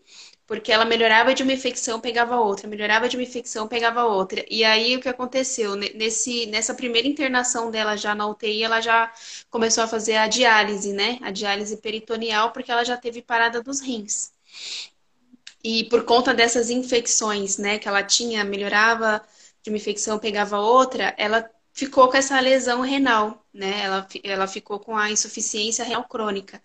[0.52, 4.44] porque ela melhorava de uma infecção, pegava outra, melhorava de uma infecção, pegava outra.
[4.50, 5.76] E aí o que aconteceu?
[5.78, 9.10] Nesse, nessa primeira internação dela já na UTI, ela já
[9.50, 11.20] começou a fazer a diálise, né?
[11.22, 14.34] A diálise peritoneal, porque ela já teve parada dos rins.
[15.64, 19.22] E por conta dessas infecções, né, que ela tinha, melhorava
[19.64, 23.82] de uma infecção, pegava outra, ela ficou com essa lesão renal, né?
[23.84, 26.62] Ela, ela ficou com a insuficiência renal crônica.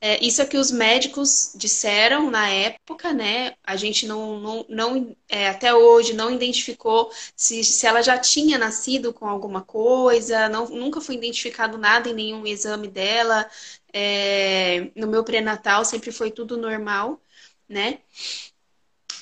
[0.00, 3.54] É, isso é que os médicos disseram na época, né?
[3.64, 8.58] A gente não, não, não é, até hoje não identificou se, se ela já tinha
[8.58, 13.48] nascido com alguma coisa, não, nunca foi identificado nada em nenhum exame dela.
[13.92, 17.20] É, no meu pré-natal sempre foi tudo normal,
[17.68, 18.00] né?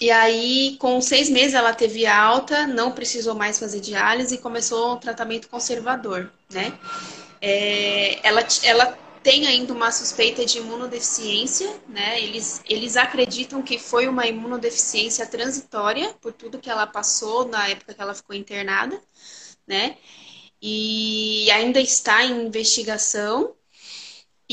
[0.00, 4.94] E aí, com seis meses, ela teve alta, não precisou mais fazer diálise e começou
[4.94, 6.78] um tratamento conservador, né?
[7.40, 8.86] É, ela, ela
[9.22, 12.20] tem ainda uma suspeita de imunodeficiência, né?
[12.22, 17.92] Eles, eles acreditam que foi uma imunodeficiência transitória por tudo que ela passou na época
[17.94, 18.98] que ela ficou internada,
[19.66, 19.98] né?
[20.62, 23.54] E ainda está em investigação.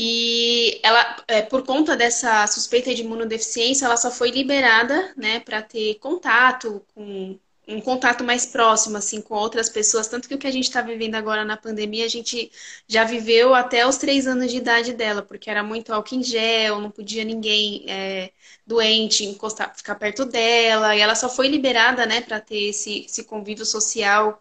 [0.00, 5.60] E ela, é, por conta dessa suspeita de imunodeficiência, ela só foi liberada, né, para
[5.60, 10.06] ter contato com um contato mais próximo, assim, com outras pessoas.
[10.08, 12.50] Tanto que o que a gente está vivendo agora na pandemia, a gente
[12.86, 16.80] já viveu até os três anos de idade dela, porque era muito álcool em gel,
[16.80, 18.30] não podia ninguém é,
[18.66, 20.94] doente encostar, ficar perto dela.
[20.96, 24.40] E ela só foi liberada, né, para ter esse, esse convívio social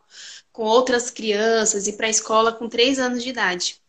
[0.52, 3.87] com outras crianças e para a escola com três anos de idade.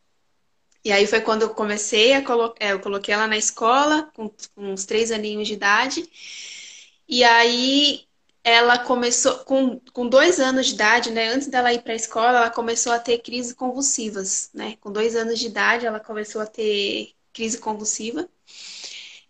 [0.85, 4.29] E aí foi quando eu comecei a colocar, é, eu coloquei ela na escola com,
[4.29, 6.09] com uns três aninhos de idade.
[7.09, 8.07] E aí
[8.45, 11.29] ela começou, com, com dois anos de idade, né?
[11.29, 14.77] Antes dela ir para a escola, ela começou a ter crises convulsivas, né?
[14.81, 18.29] Com dois anos de idade, ela começou a ter crise convulsiva.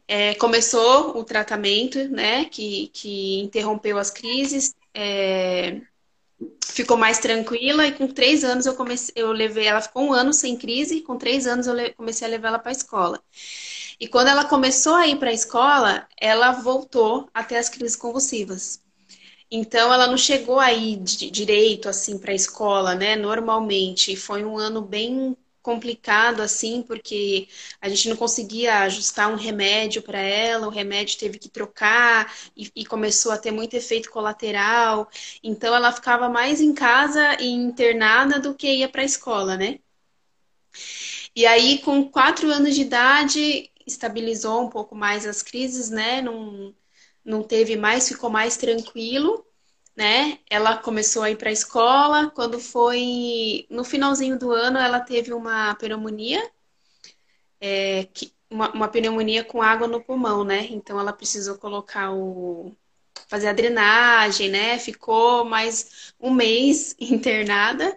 [0.07, 2.45] É, começou o tratamento, né?
[2.47, 4.75] Que, que interrompeu as crises.
[4.95, 5.81] É,
[6.64, 10.33] ficou mais tranquila e com três anos eu comecei, eu levei, ela ficou um ano
[10.33, 13.20] sem crise, com três anos eu comecei a levar ela para a escola.
[14.01, 17.96] E quando ela começou a ir para a escola, ela voltou a ter as crises
[17.96, 18.81] convulsivas.
[19.51, 23.16] Então ela não chegou aí direito assim para a escola, né?
[23.16, 25.37] Normalmente foi um ano bem
[25.69, 27.47] complicado assim, porque
[27.79, 32.73] a gente não conseguia ajustar um remédio para ela, o remédio teve que trocar e,
[32.75, 35.11] e, começou a ter muito efeito colateral.
[35.43, 39.79] Então ela ficava mais em casa e internada do que ia para a escola, né?
[41.37, 46.23] E aí, com quatro anos de idade, estabilizou um pouco mais as crises, né?
[46.23, 46.75] Não,
[47.25, 49.47] não teve mais, ficou mais tranquilo,
[49.99, 50.39] né?
[50.49, 52.31] Ela começou a ir para a escola.
[52.31, 56.41] Quando foi no finalzinho do ano, ela teve uma pneumonia,
[57.61, 60.69] é, que, uma, uma pneumonia com água no pulmão, né?
[60.71, 62.73] Então ela precisou colocar o
[63.29, 64.79] fazer a drenagem, né?
[64.79, 67.97] Ficou mais um mês internada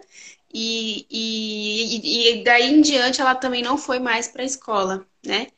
[0.52, 5.48] e, e, e daí em diante ela também não foi mais para a escola, né?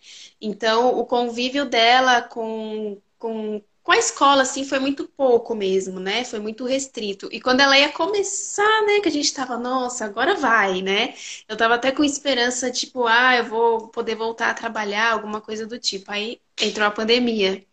[0.40, 6.24] Então o convívio dela com com, com a escola, assim, foi muito pouco mesmo, né?
[6.24, 7.28] Foi muito restrito.
[7.32, 11.14] E quando ela ia começar, né, que a gente tava, nossa, agora vai, né?
[11.48, 15.66] Eu tava até com esperança, tipo, ah, eu vou poder voltar a trabalhar, alguma coisa
[15.66, 16.10] do tipo.
[16.10, 17.64] Aí entrou a pandemia,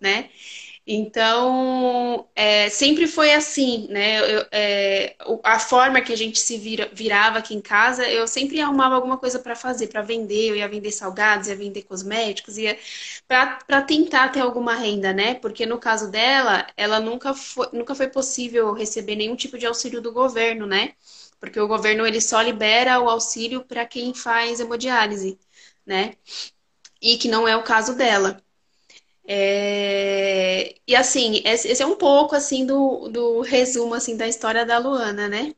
[0.00, 0.30] né?
[0.84, 4.18] Então, é, sempre foi assim, né?
[4.36, 5.14] Eu, é,
[5.44, 9.16] a forma que a gente se vira, virava aqui em casa, eu sempre arrumava alguma
[9.16, 10.50] coisa para fazer, para vender.
[10.50, 12.76] Eu ia vender salgados, ia vender cosméticos, ia
[13.28, 15.34] para tentar ter alguma renda, né?
[15.34, 20.00] Porque no caso dela, ela nunca foi, nunca foi possível receber nenhum tipo de auxílio
[20.00, 20.94] do governo, né?
[21.40, 25.38] Porque o governo ele só libera o auxílio para quem faz hemodiálise,
[25.86, 26.14] né?
[27.02, 28.42] E que não é o caso dela.
[29.26, 30.74] É...
[30.86, 35.28] E assim, esse é um pouco assim do, do resumo assim da história da Luana,
[35.28, 35.54] né?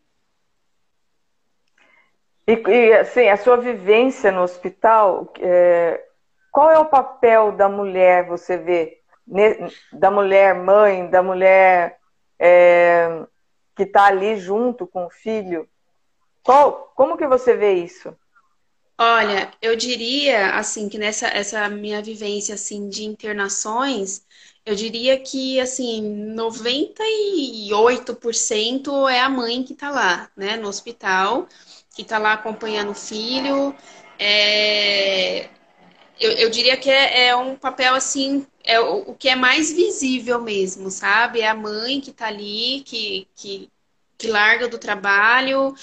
[2.47, 6.05] E, e assim, a sua vivência no hospital, é...
[6.53, 9.01] qual é o papel da mulher, você vê,
[9.93, 11.99] da mulher mãe, da mulher
[12.39, 13.25] é...
[13.75, 15.67] que está ali junto com o filho?
[16.43, 18.15] Qual, como que você vê isso?
[18.99, 24.25] Olha, eu diria assim que nessa essa minha vivência assim de internações,
[24.65, 26.01] eu diria que assim
[26.35, 31.49] 98% é a mãe que está lá, né, no hospital,
[31.95, 33.75] que está lá acompanhando o filho.
[34.19, 35.51] É,
[36.21, 39.73] eu, eu diria que é, é um papel assim, é o, o que é mais
[39.73, 41.41] visível mesmo, sabe?
[41.41, 43.71] É a mãe que está ali, que, que,
[44.19, 45.75] que larga do trabalho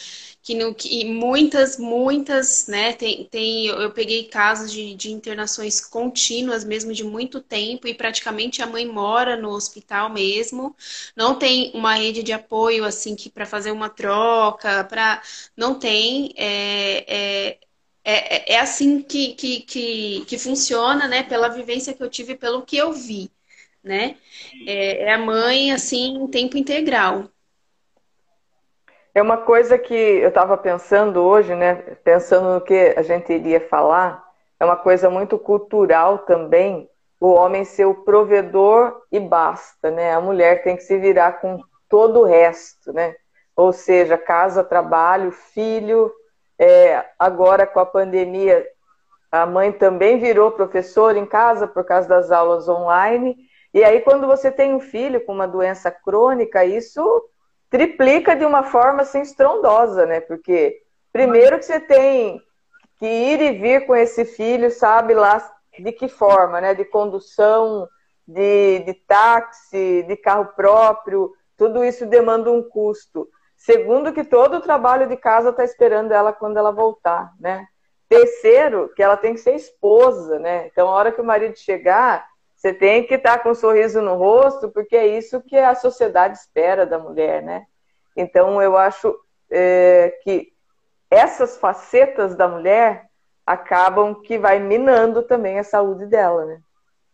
[0.44, 6.64] que, no, que muitas, muitas, né, tem, tem eu peguei casos de, de internações contínuas
[6.64, 10.76] mesmo de muito tempo e praticamente a mãe mora no hospital mesmo,
[11.16, 15.22] não tem uma rede de apoio assim que para fazer uma troca, para
[15.56, 17.60] não tem, é, é,
[18.04, 22.64] é, é assim que, que, que, que funciona, né, pela vivência que eu tive, pelo
[22.66, 23.32] que eu vi,
[23.84, 24.18] né,
[24.66, 27.32] é, é a mãe assim em tempo integral.
[29.13, 31.76] É uma coisa que eu estava pensando hoje, né?
[32.04, 34.24] Pensando no que a gente iria falar,
[34.58, 36.89] é uma coisa muito cultural também.
[37.19, 40.13] O homem ser o provedor e basta, né?
[40.13, 43.13] A mulher tem que se virar com todo o resto, né?
[43.54, 46.10] Ou seja, casa, trabalho, filho.
[46.58, 48.65] É, agora com a pandemia,
[49.30, 53.36] a mãe também virou professora em casa por causa das aulas online.
[53.74, 57.30] E aí, quando você tem um filho com uma doença crônica, isso
[57.72, 60.20] triplica de uma forma assim estrondosa, né?
[60.20, 62.40] Porque primeiro que você tem
[63.00, 65.42] que ir e vir com esse filho, sabe lá
[65.80, 66.76] de que forma, né?
[66.76, 67.88] De condução,
[68.28, 73.28] de, de táxi, de carro próprio, tudo isso demanda um custo.
[73.56, 77.66] Segundo, que todo o trabalho de casa está esperando ela quando ela voltar, né?
[78.10, 80.68] Terceiro, que ela tem que ser esposa, né?
[80.68, 82.28] Então, a hora que o marido chegar,
[82.62, 86.38] você tem que estar com um sorriso no rosto, porque é isso que a sociedade
[86.38, 87.65] espera da mulher, né?
[88.15, 89.17] Então, eu acho
[89.50, 90.54] é, que
[91.10, 93.10] essas facetas da mulher
[93.47, 96.62] acabam que vai minando também a saúde dela, né?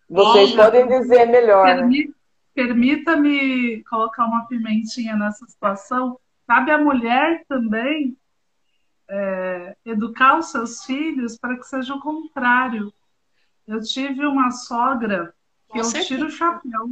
[0.10, 1.65] Vocês Olha, podem dizer melhor.
[1.65, 2.13] Permi né?
[2.53, 6.19] Permita-me colocar uma pimentinha nessa situação.
[6.45, 8.17] Cabe à mulher também
[9.10, 12.91] é, educar os seus filhos para que seja o contrário.
[13.65, 15.33] Eu tive uma sogra
[15.71, 16.89] que eu tiro o chapéu.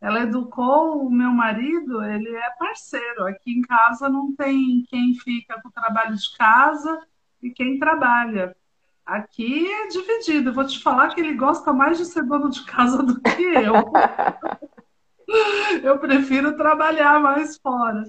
[0.00, 3.26] Ela educou o meu marido, ele é parceiro.
[3.26, 7.00] Aqui em casa não tem quem fica com o trabalho de casa
[7.42, 8.54] e quem trabalha.
[9.06, 10.50] Aqui é dividido.
[10.50, 13.42] Eu vou te falar que ele gosta mais de ser dono de casa do que
[13.42, 13.74] eu.
[15.82, 18.04] eu prefiro trabalhar mais fora.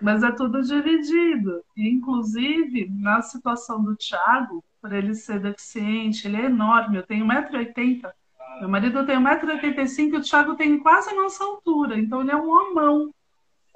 [0.00, 1.62] Mas é tudo dividido.
[1.76, 6.98] Inclusive, na situação do Thiago, por ele ser deficiente, ele é enorme.
[6.98, 8.10] Eu tenho 1,80m.
[8.60, 12.36] Meu marido tem 1,85m e o Thiago tem quase a nossa altura, então ele é
[12.36, 13.12] um homão.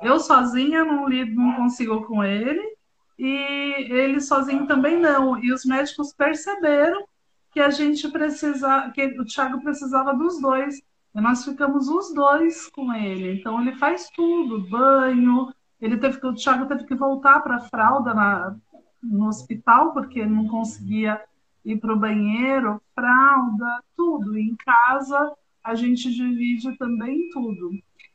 [0.03, 2.77] Eu sozinha não, lido, não consigo com ele
[3.19, 5.43] e ele sozinho também não.
[5.43, 7.05] E os médicos perceberam
[7.53, 10.83] que a gente precisa, que o Thiago precisava dos dois.
[11.15, 13.41] E nós ficamos os dois com ele.
[13.41, 15.53] Então ele faz tudo, banho.
[15.81, 18.55] Ele teve que, o Thiago teve que voltar para a fralda na,
[19.03, 21.21] no hospital porque não conseguia
[21.67, 24.39] ir para o banheiro, fralda, tudo.
[24.39, 27.73] Em casa a gente divide também tudo.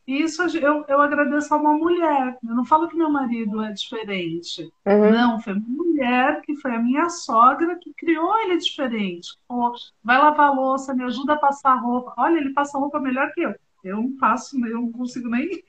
[0.07, 2.37] E isso eu, eu agradeço a uma mulher.
[2.43, 4.71] Eu não falo que meu marido é diferente.
[4.85, 5.11] Uhum.
[5.11, 9.29] Não, foi uma mulher que foi a minha sogra que criou ele diferente.
[9.47, 9.73] Pô,
[10.03, 12.13] vai lavar louça, me ajuda a passar roupa.
[12.17, 13.53] Olha, ele passa roupa melhor que eu.
[13.83, 15.63] Eu não passo, eu não consigo nem.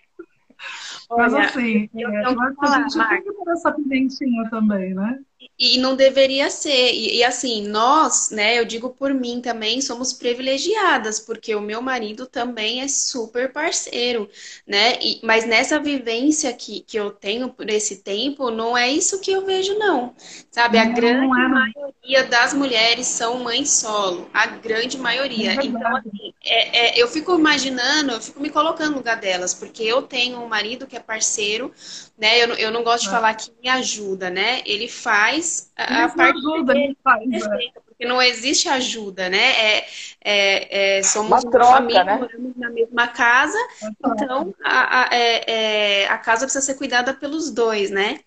[1.11, 4.95] Olha, Mas assim, eu, eu, eu acho que a gente tem que essa pimentinha também,
[4.95, 5.20] né?
[5.59, 6.93] E não deveria ser.
[6.93, 11.80] E, e, assim, nós, né, eu digo por mim também, somos privilegiadas, porque o meu
[11.80, 14.28] marido também é super parceiro,
[14.66, 14.99] né?
[15.01, 19.32] E, mas nessa vivência que, que eu tenho por esse tempo, não é isso que
[19.32, 20.14] eu vejo, não.
[20.51, 21.49] Sabe, a não, grande não é.
[21.49, 24.28] maioria das mulheres são mães solo.
[24.32, 25.53] A grande maioria.
[25.53, 29.55] É então, assim, é, é, eu fico imaginando, eu fico me colocando no lugar delas,
[29.55, 31.72] porque eu tenho um marido que é parceiro,
[32.18, 32.43] né?
[32.43, 33.12] Eu, eu não gosto de é.
[33.12, 34.62] falar que me ajuda, né?
[34.66, 35.32] Ele faz
[35.76, 37.80] a, a parte ajuda, dele, faz, é.
[37.87, 39.39] porque não existe ajuda, né?
[39.39, 39.87] É,
[40.24, 42.16] é, é somos uma, troca, uma família, né?
[42.18, 43.59] moramos na mesma casa,
[44.05, 48.20] então a, a, é, a casa precisa ser cuidada pelos dois, né?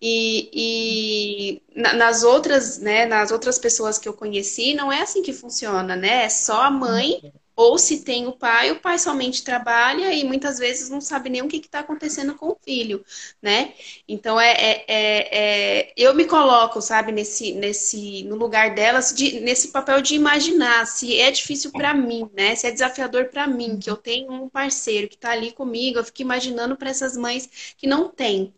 [0.00, 5.32] E, e nas outras, né, nas outras pessoas que eu conheci, não é assim que
[5.32, 6.24] funciona, né?
[6.24, 7.20] É só a mãe
[7.58, 11.42] ou se tem o pai, o pai somente trabalha e muitas vezes não sabe nem
[11.42, 13.04] o que está acontecendo com o filho,
[13.42, 13.74] né?
[14.06, 19.40] Então é, é, é, é, eu me coloco, sabe, nesse, nesse, no lugar delas, de,
[19.40, 22.54] nesse papel de imaginar se é difícil para mim, né?
[22.54, 26.04] Se é desafiador para mim, que eu tenho um parceiro que está ali comigo, eu
[26.04, 28.54] fico imaginando para essas mães que não têm,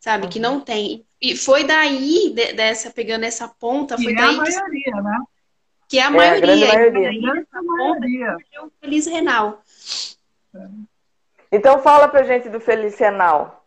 [0.00, 1.06] sabe, que não tem.
[1.22, 4.24] E foi daí, dessa, pegando essa ponta, foi e daí.
[4.24, 5.00] É a maioria, que...
[5.02, 5.18] né?
[5.90, 6.66] Que é a maioria.
[6.66, 7.46] É a maioria.
[7.52, 8.36] A maioria.
[8.62, 9.60] O Feliz Renal.
[11.50, 13.66] Então fala pra gente do Feliz Renal.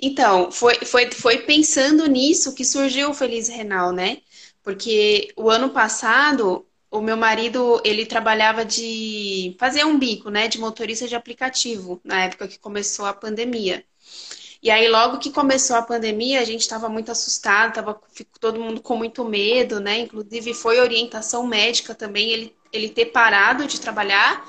[0.00, 4.18] Então, foi, foi, foi pensando nisso que surgiu o Feliz Renal, né?
[4.62, 10.46] Porque o ano passado, o meu marido, ele trabalhava de fazer um bico, né?
[10.46, 13.84] De motorista de aplicativo, na época que começou a pandemia.
[14.64, 18.00] E aí, logo que começou a pandemia, a gente estava muito assustado, tava,
[18.40, 19.98] todo mundo com muito medo, né?
[19.98, 24.42] Inclusive, foi orientação médica também ele, ele ter parado de trabalhar,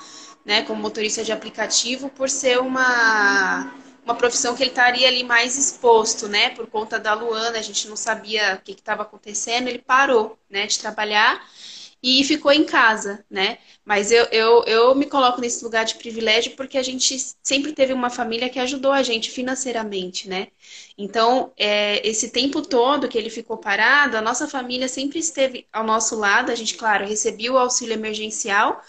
[0.46, 3.74] né, como motorista de aplicativo, por ser uma,
[4.06, 6.52] uma profissão que ele estaria ali mais exposto, né?
[6.52, 10.66] Por conta da Luana, a gente não sabia o que estava acontecendo, ele parou, né,
[10.66, 11.46] de trabalhar
[12.06, 13.58] e ficou em casa, né?
[13.84, 17.94] Mas eu, eu, eu me coloco nesse lugar de privilégio porque a gente sempre teve
[17.94, 20.50] uma família que ajudou a gente financeiramente, né?
[20.96, 25.84] Então, é, esse tempo todo que ele ficou parado, a nossa família sempre esteve ao
[25.84, 26.52] nosso lado.
[26.52, 28.80] A gente, claro, recebia o auxílio emergencial,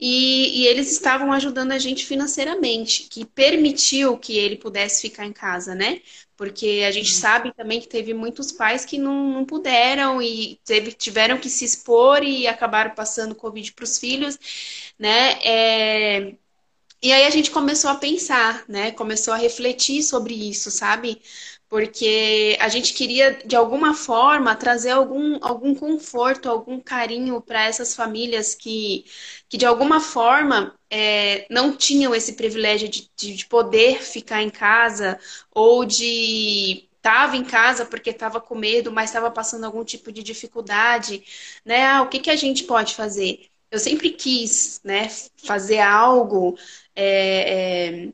[0.00, 5.32] e, e, eles estavam ajudando a gente financeiramente, que permitiu que ele pudesse ficar em
[5.32, 6.00] casa, né?
[6.36, 7.20] Porque a gente uhum.
[7.20, 11.64] sabe também que teve muitos pais que não, não puderam e teve, tiveram que se
[11.64, 14.38] expor e acabaram passando Covid para os filhos,
[14.98, 15.32] né?
[15.44, 16.34] É...
[17.02, 18.90] E aí a gente começou a pensar, né?
[18.92, 21.20] Começou a refletir sobre isso, sabe?
[21.68, 27.94] Porque a gente queria, de alguma forma, trazer algum, algum conforto, algum carinho para essas
[27.94, 29.04] famílias que,
[29.48, 34.50] que, de alguma forma, é, não tinham esse privilégio de, de, de poder ficar em
[34.50, 35.18] casa
[35.54, 40.22] ou de estava em casa porque estava com medo, mas estava passando algum tipo de
[40.22, 41.24] dificuldade,
[41.64, 41.86] né?
[41.86, 43.46] Ah, o que, que a gente pode fazer?
[43.70, 45.08] Eu sempre quis, né,
[45.44, 46.58] fazer algo
[46.94, 48.12] é, é,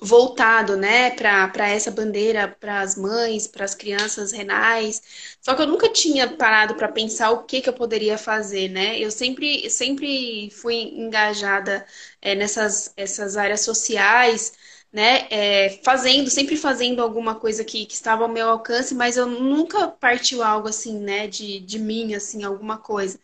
[0.00, 5.02] voltado, né, para essa bandeira, para as mães, para as crianças renais.
[5.40, 8.98] Só que eu nunca tinha parado para pensar o que, que eu poderia fazer, né?
[8.98, 11.84] Eu sempre, sempre fui engajada
[12.22, 14.52] é, nessas essas áreas sociais,
[14.92, 19.26] né, é, fazendo, sempre fazendo alguma coisa que, que estava ao meu alcance, mas eu
[19.26, 23.18] nunca partiu algo assim, né, de, de mim, assim, alguma coisa.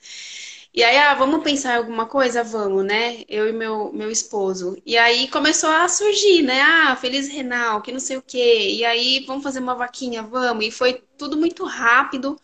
[0.74, 2.42] E aí, ah, vamos pensar em alguma coisa?
[2.42, 3.22] Vamos, né?
[3.28, 4.76] Eu e meu, meu esposo.
[4.84, 6.60] E aí começou a surgir, né?
[6.62, 8.70] Ah, Feliz Renal, que não sei o quê.
[8.72, 10.22] E aí, vamos fazer uma vaquinha?
[10.24, 10.66] Vamos.
[10.66, 12.38] E foi tudo muito rápido,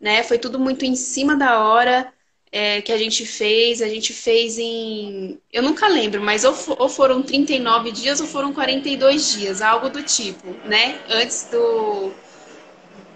[0.00, 0.22] né?
[0.24, 2.12] Foi tudo muito em cima da hora
[2.52, 3.82] é, que a gente fez.
[3.82, 5.40] A gente fez em.
[5.52, 10.02] Eu nunca lembro, mas ou, ou foram 39 dias ou foram 42 dias, algo do
[10.02, 11.00] tipo, né?
[11.08, 12.12] Antes do,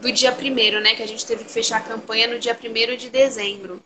[0.01, 0.95] do dia primeiro, né?
[0.95, 3.83] Que a gente teve que fechar a campanha no dia primeiro de dezembro.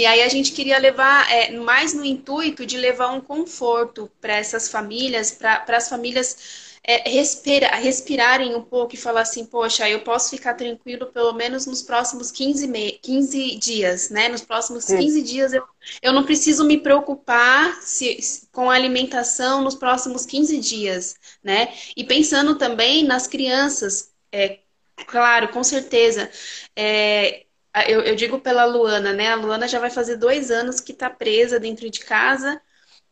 [0.00, 4.34] E aí a gente queria levar, é, mais no intuito de levar um conforto para
[4.34, 10.00] essas famílias, para as famílias é, respira, respirarem um pouco e falar assim, poxa, eu
[10.00, 14.30] posso ficar tranquilo pelo menos nos próximos 15, me 15 dias, né?
[14.30, 14.96] Nos próximos Sim.
[14.96, 15.64] 15 dias eu,
[16.00, 21.74] eu não preciso me preocupar se, se, com a alimentação nos próximos 15 dias, né?
[21.94, 24.60] E pensando também nas crianças, é,
[25.06, 26.30] claro, com certeza.
[26.74, 27.44] É,
[27.88, 29.28] eu, eu, digo pela Luana, né?
[29.28, 32.60] A Luana já vai fazer dois anos que está presa dentro de casa,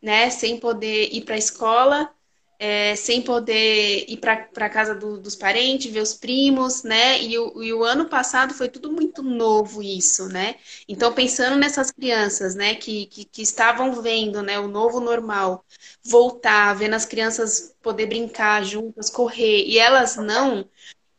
[0.02, 0.30] né?
[0.30, 2.10] Sem poder ir para a escola,
[2.58, 7.22] é, sem poder ir para a casa do, dos parentes, ver os primos, né?
[7.22, 10.56] E o, e o, ano passado foi tudo muito novo isso, né?
[10.88, 12.74] Então, pensando nessas crianças, né?
[12.74, 14.58] Que, que, que estavam vendo, né?
[14.58, 15.64] O novo normal
[16.04, 20.68] voltar, vendo as crianças poder brincar juntas, correr, e elas não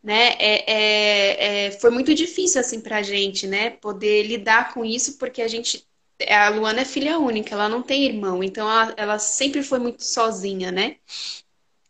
[0.10, 0.36] né?
[0.40, 3.70] É, é, é, foi muito difícil assim para a gente, né?
[3.70, 5.88] Poder lidar com isso, porque a gente
[6.28, 10.04] a Luana é filha única, ela não tem irmão, então ela, ela sempre foi muito
[10.04, 10.98] sozinha, né?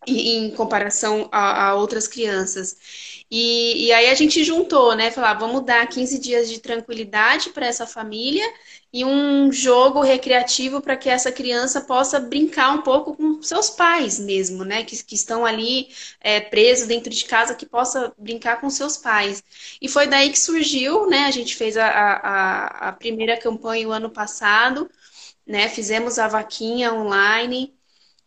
[0.07, 3.24] em comparação a, a outras crianças.
[3.30, 5.11] E, e, aí a gente juntou, né?
[5.11, 8.45] Falar, vamos dar 15 dias de tranquilidade para essa família
[8.92, 14.20] e um jogo recreativo para que essa criança possa brincar um pouco com seus pais
[14.20, 14.84] mesmo, né?
[14.84, 19.44] Que, que estão ali é, presos dentro de casa, que possa brincar com seus pais.
[19.82, 21.26] E foi daí que surgiu, né?
[21.26, 24.90] A gente fez a, a, a primeira campanha o ano passado,
[25.46, 25.70] né?
[25.70, 27.76] Fizemos a vaquinha online.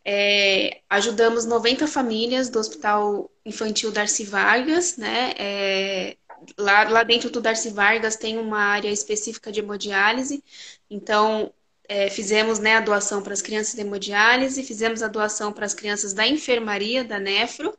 [0.05, 5.33] É, ajudamos 90 famílias do Hospital Infantil Darcy Vargas, né?
[5.39, 6.17] É,
[6.59, 10.43] lá, lá dentro do Darcy Vargas tem uma área específica de hemodiálise,
[10.90, 11.53] então
[11.88, 15.74] é, fizemos né, a doação para as crianças de hemodiálise, fizemos a doação para as
[15.74, 17.76] crianças da enfermaria, da nefro,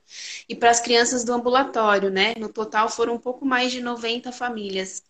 [0.47, 2.34] e para as crianças do ambulatório, né?
[2.38, 5.03] No total foram um pouco mais de 90 famílias.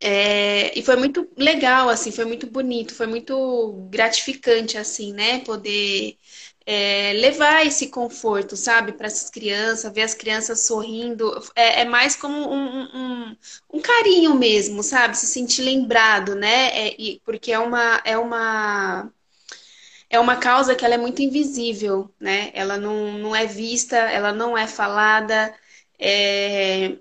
[0.00, 5.40] É, e foi muito legal, assim, foi muito bonito, foi muito gratificante, assim, né?
[5.40, 6.16] Poder
[6.66, 11.32] é, levar esse conforto, sabe, para essas crianças, ver as crianças sorrindo.
[11.54, 12.82] É, é mais como um,
[13.30, 13.36] um,
[13.74, 15.16] um, carinho mesmo, sabe?
[15.18, 16.68] Se sentir lembrado, né?
[16.88, 19.10] É, e, porque é uma, é uma
[20.10, 22.50] é uma causa que ela é muito invisível, né?
[22.54, 25.54] Ela não, não é vista, ela não é falada.
[25.98, 26.98] É,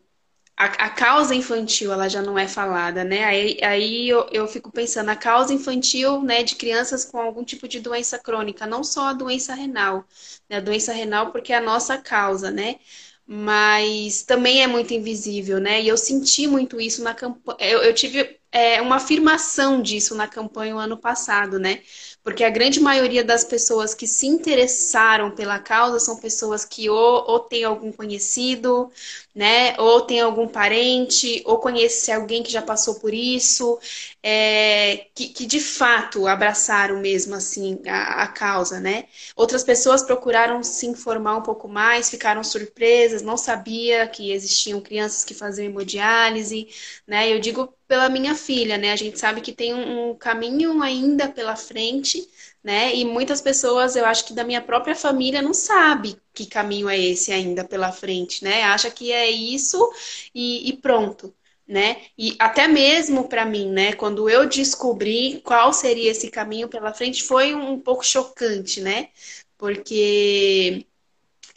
[0.57, 3.23] a, a, causa infantil ela já não é falada, né?
[3.25, 7.67] Aí, aí eu, eu fico pensando, a causa infantil né, de crianças com algum tipo
[7.67, 10.05] de doença crônica, não só a doença renal,
[10.49, 10.57] né?
[10.57, 12.77] A doença renal porque é a nossa causa, né?
[13.25, 15.81] Mas também é muito invisível, né?
[15.81, 17.57] E eu senti muito isso na campanha.
[17.59, 21.81] Eu, eu tive é, uma afirmação disso na campanha o ano passado, né?
[22.27, 27.23] Porque a grande maioria das pessoas que se interessaram pela causa são pessoas que ou,
[27.25, 28.91] ou têm algum conhecido,
[29.33, 29.79] né?
[29.79, 33.79] Ou tem algum parente, ou conhece alguém que já passou por isso,
[34.21, 39.05] é, que, que, de fato abraçaram mesmo assim a, a, causa, né?
[39.33, 45.23] Outras pessoas procuraram se informar um pouco mais, ficaram surpresas, não sabia que existiam crianças
[45.23, 46.67] que faziam hemodiálise,
[47.07, 47.31] né?
[47.31, 48.91] Eu digo pela minha filha, né?
[48.91, 52.27] A gente sabe que tem um, caminho ainda pela frente,
[52.63, 52.93] né?
[52.93, 56.99] E muitas pessoas, eu acho que da minha própria família, não sabe que caminho é
[56.99, 58.63] esse ainda pela frente, né?
[58.63, 59.89] Acha que é isso
[60.35, 61.33] e, e pronto,
[61.67, 62.01] né?
[62.17, 63.93] E até mesmo para mim, né?
[63.93, 69.09] Quando eu descobri qual seria esse caminho pela frente, foi um, um pouco chocante, né?
[69.57, 70.85] Porque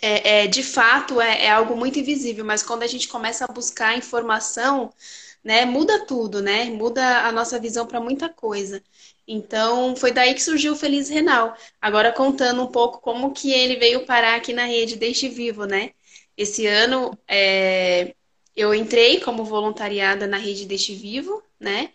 [0.01, 3.53] é, é de fato é, é algo muito invisível, mas quando a gente começa a
[3.53, 4.93] buscar informação
[5.45, 5.65] né?
[5.65, 6.65] Muda tudo, né?
[6.67, 8.83] Muda a nossa visão para muita coisa.
[9.27, 11.57] Então, foi daí que surgiu o Feliz Renal.
[11.81, 15.93] Agora contando um pouco como que ele veio parar aqui na rede Deixe Vivo, né?
[16.37, 18.15] Esse ano é,
[18.57, 21.93] eu entrei como voluntariada na rede Deixe Vivo, né?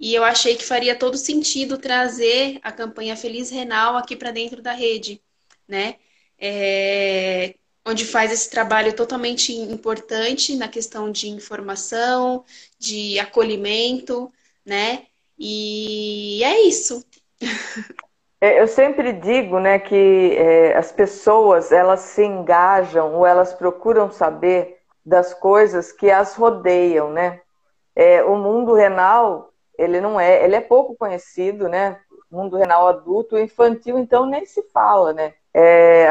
[0.00, 4.62] E eu achei que faria todo sentido trazer a campanha Feliz Renal aqui para dentro
[4.62, 5.20] da rede,
[5.66, 5.96] né?
[6.38, 7.54] É,
[7.88, 12.44] onde faz esse trabalho totalmente importante na questão de informação,
[12.78, 14.30] de acolhimento,
[14.64, 15.06] né?
[15.38, 17.04] E é isso.
[18.40, 24.12] É, eu sempre digo, né, que é, as pessoas elas se engajam ou elas procuram
[24.12, 27.40] saber das coisas que as rodeiam, né?
[27.96, 31.98] É, o mundo renal ele não é, ele é pouco conhecido, né?
[32.30, 35.34] Mundo renal adulto, infantil, então nem se fala, né?
[35.52, 36.08] É,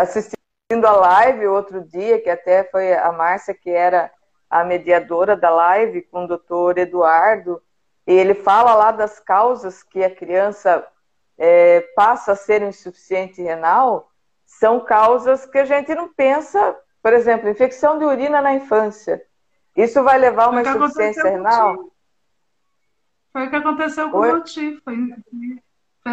[0.69, 4.11] assistindo a live outro dia, que até foi a Márcia que era
[4.49, 7.61] a mediadora da live com o doutor Eduardo,
[8.05, 10.85] e ele fala lá das causas que a criança
[11.37, 14.11] é, passa a ser insuficiente renal,
[14.45, 19.23] são causas que a gente não pensa, por exemplo, infecção de urina na infância.
[19.75, 21.91] Isso vai levar a uma insuficiência renal?
[23.31, 24.81] Foi o que aconteceu com o meu tio.
[24.83, 24.95] Foi,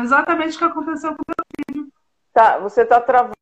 [0.01, 1.93] exatamente o que aconteceu com o meu filho.
[2.33, 3.35] Tá, você está travando,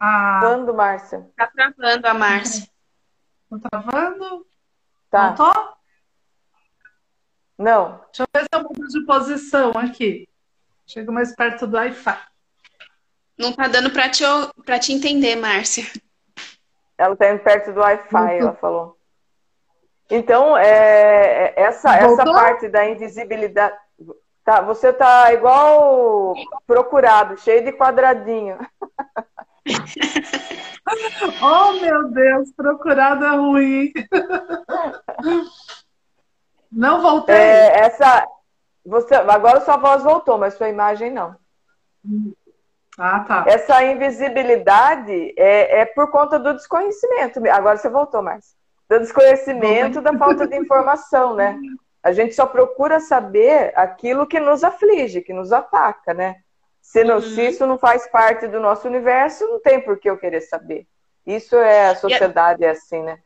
[0.00, 0.40] ah.
[0.74, 1.26] Márcia.
[1.30, 2.68] Está travando a Márcia.
[3.50, 4.46] Tá travando?
[5.10, 5.32] Tá.
[5.32, 5.74] Voltou?
[7.58, 8.00] Não.
[8.06, 10.28] Deixa eu ver se eu mudo de posição aqui.
[10.86, 12.18] Chego mais perto do Wi-Fi.
[13.38, 14.22] Não tá dando para te,
[14.64, 15.84] pra te entender, Márcia.
[16.96, 18.96] Ela tá indo perto do Wi-Fi, ela falou.
[20.10, 23.76] Então, é, é essa, essa parte da invisibilidade.
[24.44, 26.34] Tá, você tá igual
[26.66, 28.58] procurado, cheio de quadradinho.
[31.42, 33.92] oh, meu Deus, procurado é ruim.
[36.70, 37.34] Não voltei.
[37.34, 38.26] É, essa,
[38.84, 41.36] você, agora sua voz voltou, mas sua imagem não.
[42.98, 43.44] Ah, tá.
[43.46, 47.40] Essa invisibilidade é, é por conta do desconhecimento.
[47.50, 48.54] Agora você voltou, mais.
[48.88, 51.58] Do desconhecimento, da falta de informação, né?
[52.02, 56.36] A gente só procura saber aquilo que nos aflige, que nos ataca, né?
[56.84, 57.22] Se, não, uhum.
[57.22, 60.86] se isso não faz parte do nosso universo, não tem por que eu querer saber.
[61.26, 63.18] Isso é a sociedade, é assim, né?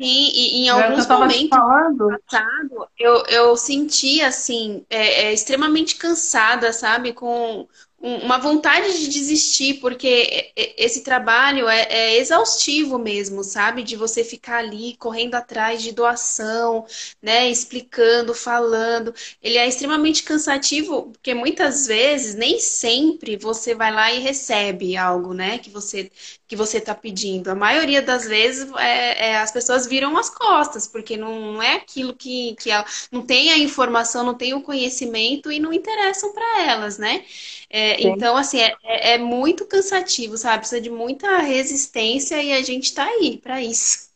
[0.00, 7.12] Sim, e em alguns momentos passado, eu, eu senti assim, é, é, extremamente cansada, sabe?
[7.12, 7.68] Com
[8.02, 13.84] uma vontade de desistir, porque esse trabalho é, é, exaustivo mesmo, sabe?
[13.84, 16.84] De você ficar ali correndo atrás de doação,
[17.22, 17.48] né?
[17.48, 19.14] Explicando, falando.
[19.40, 25.32] Ele é extremamente cansativo, porque muitas vezes, nem sempre, você vai lá e recebe algo,
[25.32, 25.58] né?
[25.58, 26.10] Que você
[26.52, 27.48] que você está pedindo.
[27.48, 32.12] A maioria das vezes é, é, as pessoas viram as costas, porque não é aquilo
[32.12, 36.60] que, que ela, não tem a informação, não tem o conhecimento e não interessam para
[36.64, 37.24] elas, né?
[37.70, 40.58] É, então, assim, é, é, é, muito cansativo, sabe?
[40.58, 44.10] Precisa de muita resistência e a gente está aí para isso.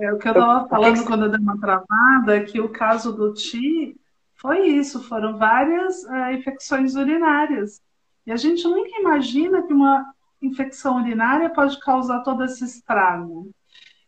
[0.00, 3.12] É o que eu estava falando quando eu dei uma travada, é que o caso
[3.12, 3.94] do Ti
[4.34, 7.80] foi isso, foram várias é, infecções urinárias.
[8.26, 10.04] E a gente nunca imagina que uma
[10.40, 13.50] infecção urinária pode causar todo esse estrago.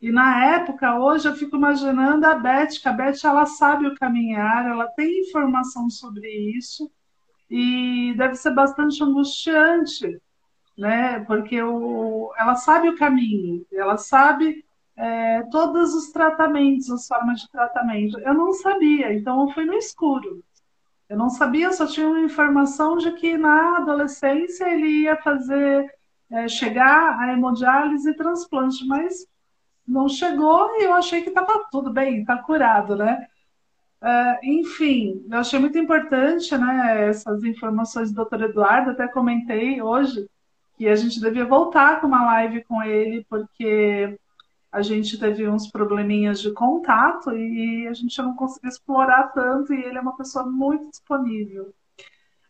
[0.00, 3.94] E na época, hoje eu fico imaginando a Beth, que a Beth ela sabe o
[3.94, 6.26] caminhar, ela tem informação sobre
[6.56, 6.90] isso
[7.50, 10.18] e deve ser bastante angustiante,
[10.78, 11.20] né?
[11.26, 14.64] Porque o, ela sabe o caminho, ela sabe
[14.96, 18.18] é, todos os tratamentos, as formas de tratamento.
[18.20, 20.42] Eu não sabia, então eu fui no escuro.
[21.10, 25.92] Eu não sabia, só tinha uma informação de que na adolescência ele ia fazer
[26.30, 29.26] é, chegar a hemodiálise e transplante, mas
[29.86, 33.26] não chegou e eu achei que estava tudo bem, está curado, né?
[34.02, 40.26] Uh, enfim, eu achei muito importante né, essas informações do doutor Eduardo, até comentei hoje
[40.78, 44.18] que a gente devia voltar com uma live com ele, porque
[44.72, 49.82] a gente teve uns probleminhas de contato e a gente não conseguiu explorar tanto, e
[49.82, 51.74] ele é uma pessoa muito disponível.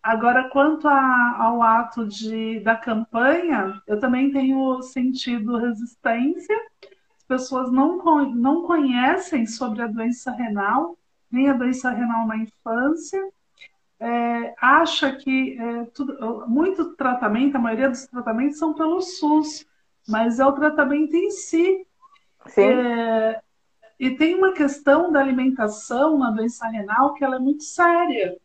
[0.02, 6.56] Agora, quanto a, ao ato de, da campanha, eu também tenho sentido resistência.
[7.18, 7.98] As pessoas não,
[8.34, 10.96] não conhecem sobre a doença renal,
[11.30, 13.20] nem a doença renal na infância.
[13.98, 19.66] É, acha que é, tudo, muito tratamento, a maioria dos tratamentos são pelo SUS,
[20.08, 21.86] mas é o tratamento em si.
[22.56, 23.42] É,
[23.98, 28.38] e tem uma questão da alimentação na doença renal que ela é muito séria.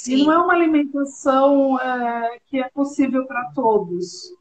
[0.00, 0.14] Sim.
[0.14, 4.34] E não é uma alimentação é, que é possível para todos.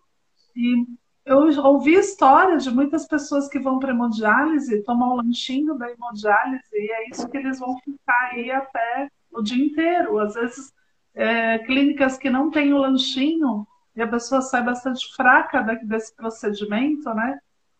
[0.55, 0.85] E
[1.25, 6.63] eu ouvi histórias de muitas pessoas que vão para hemodiálise, tomam o lanchinho da hemodiálise,
[6.71, 10.17] e é isso que eles vão ficar aí até o dia inteiro.
[10.19, 10.71] Às vezes,
[11.13, 17.13] é, clínicas que não têm o lanchinho, e a pessoa sai bastante fraca desse procedimento,
[17.13, 17.37] né?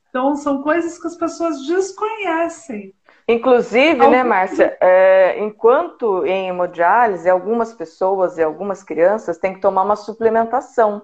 [0.10, 2.94] Então, são coisas que as pessoas desconhecem.
[3.30, 9.84] Inclusive, né, Márcia, é, enquanto em hemodiálise, algumas pessoas e algumas crianças têm que tomar
[9.84, 11.04] uma suplementação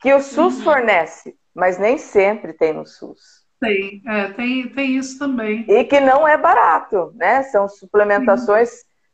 [0.00, 0.64] que o SUS uhum.
[0.64, 3.44] fornece, mas nem sempre tem no SUS.
[3.60, 5.66] Tem, é, tem, tem isso também.
[5.68, 7.42] E que não é barato, né?
[7.42, 8.70] São suplementações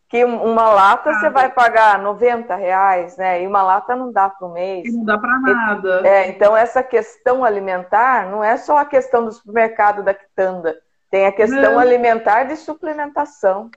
[0.08, 3.42] que uma lata você vai pagar 90 reais, né?
[3.42, 4.86] E uma lata não dá para um mês.
[4.86, 6.06] E não dá para nada.
[6.06, 10.76] É, então, essa questão alimentar não é só a questão do supermercado da quitanda
[11.10, 11.78] tem a questão Não.
[11.78, 13.70] alimentar de suplementação,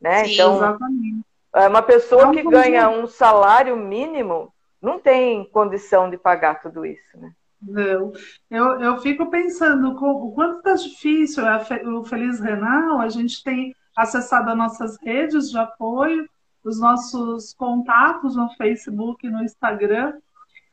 [0.00, 0.24] né?
[0.24, 1.24] Sim, então, exatamente.
[1.54, 7.18] É uma pessoa que ganha um salário mínimo não tem condição de pagar tudo isso,
[7.18, 7.32] né?
[7.62, 8.12] Não.
[8.50, 11.42] Eu, eu fico pensando o quanto está difícil
[11.86, 16.28] o Feliz Renal, a gente tem acessado as nossas redes de apoio,
[16.62, 20.14] os nossos contatos no Facebook e no Instagram.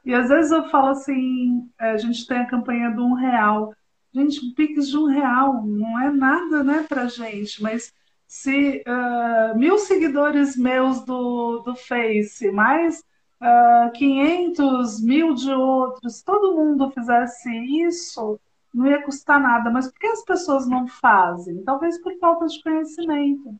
[0.03, 3.73] E às vezes eu falo assim, é, a gente tem a campanha do um real.
[4.13, 7.93] Gente, um Pix de um real não é nada, né, pra gente, mas
[8.27, 12.99] se uh, mil seguidores meus do, do Face, mais
[13.41, 17.49] uh, ah, 500 mil de outros, todo mundo fizesse
[17.85, 18.39] isso,
[18.73, 19.69] não ia custar nada.
[19.69, 21.63] Mas por que as pessoas não fazem?
[21.63, 23.53] Talvez por falta de conhecimento.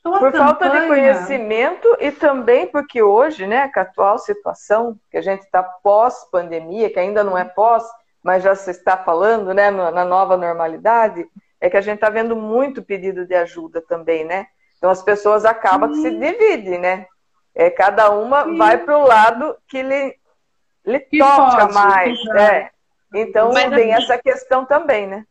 [0.00, 0.44] Então, por campanha...
[0.44, 5.44] falta de conhecimento e também porque hoje, né, com a atual situação, que a gente
[5.44, 7.84] está pós-pandemia, que ainda não é pós,
[8.24, 11.26] mas já se está falando, né, na nova normalidade,
[11.60, 14.46] é que a gente está vendo muito pedido de ajuda também, né?
[14.78, 17.06] Então as pessoas acabam que se dividem, né?
[17.54, 18.56] É, cada uma Sim.
[18.56, 20.16] vai para o lado que lhe,
[20.86, 22.18] lhe que toca pode, mais.
[22.36, 22.70] É.
[23.14, 25.26] Então mas, tem essa questão também, né?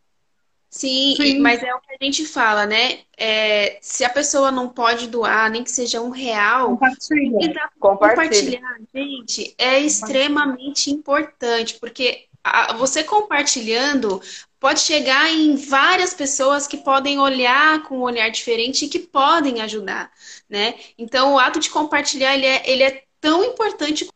[0.69, 2.99] Sim, Sim, mas é o que a gente fala, né?
[3.17, 7.69] É, se a pessoa não pode doar, nem que seja um real, compartilha.
[7.79, 14.21] compartilhar, gente, é extremamente importante, porque a, você compartilhando
[14.59, 19.61] pode chegar em várias pessoas que podem olhar com um olhar diferente e que podem
[19.61, 20.11] ajudar,
[20.49, 20.75] né?
[20.97, 24.07] Então, o ato de compartilhar, ele é, ele é tão importante.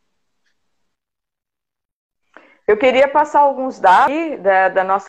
[2.66, 5.08] Eu queria passar alguns dados da, da nossa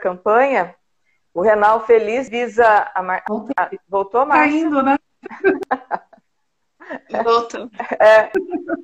[0.00, 0.74] campanha
[1.38, 3.22] o Renal Feliz visa a Mar...
[3.88, 4.96] Voltou, mais Caindo, né?
[7.24, 7.70] Voltou.
[7.98, 8.30] É,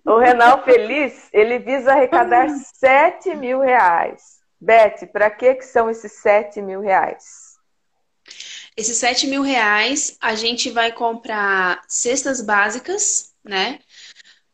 [0.04, 4.40] o Renal Feliz, ele visa arrecadar 7 mil reais.
[4.60, 7.54] Beth, para que, que são esses 7 mil reais?
[8.76, 13.78] Esses 7 mil reais, a gente vai comprar cestas básicas, né?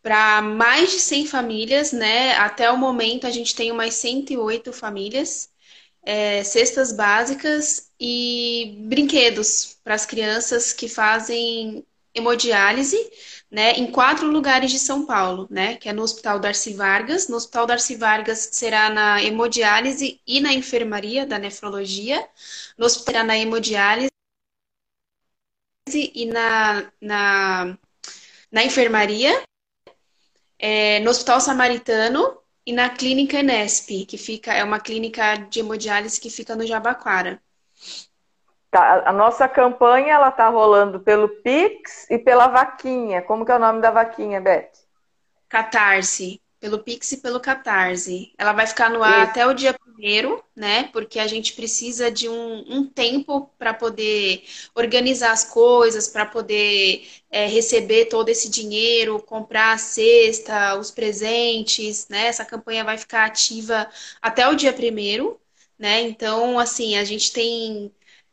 [0.03, 2.35] Para mais de 100 famílias, né?
[2.37, 5.51] Até o momento, a gente tem umas 108 famílias
[6.03, 12.99] é, cestas básicas e brinquedos para as crianças que fazem hemodiálise,
[13.51, 17.29] né, em quatro lugares de São Paulo, né, que é no Hospital Darcy Vargas.
[17.29, 22.27] No Hospital Darcy Vargas será na hemodiálise e na enfermaria da nefrologia.
[22.79, 24.11] No hospital será na hemodiálise
[25.93, 27.79] e na, na,
[28.53, 29.43] na enfermaria.
[30.59, 36.21] É, no Hospital Samaritano e na clínica Enesp, que fica é uma clínica de hemodiálise
[36.21, 37.43] que fica no Jabaquara.
[38.71, 43.21] Tá, a nossa campanha ela tá rolando pelo Pix e pela vaquinha.
[43.23, 44.71] Como que é o nome da vaquinha, Beth?
[45.49, 48.33] Catarse pelo Pix e pelo Catarse.
[48.39, 49.31] Ela vai ficar no ar Isso.
[49.31, 50.85] até o dia primeiro, né?
[50.93, 54.45] Porque a gente precisa de um, um tempo para poder
[54.75, 62.07] organizar as coisas, para poder é, receber todo esse dinheiro, comprar a cesta, os presentes,
[62.09, 62.27] né?
[62.27, 63.89] Essa campanha vai ficar ativa
[64.21, 65.41] até o dia primeiro,
[65.79, 66.03] né?
[66.03, 67.91] Então, assim, a gente tem.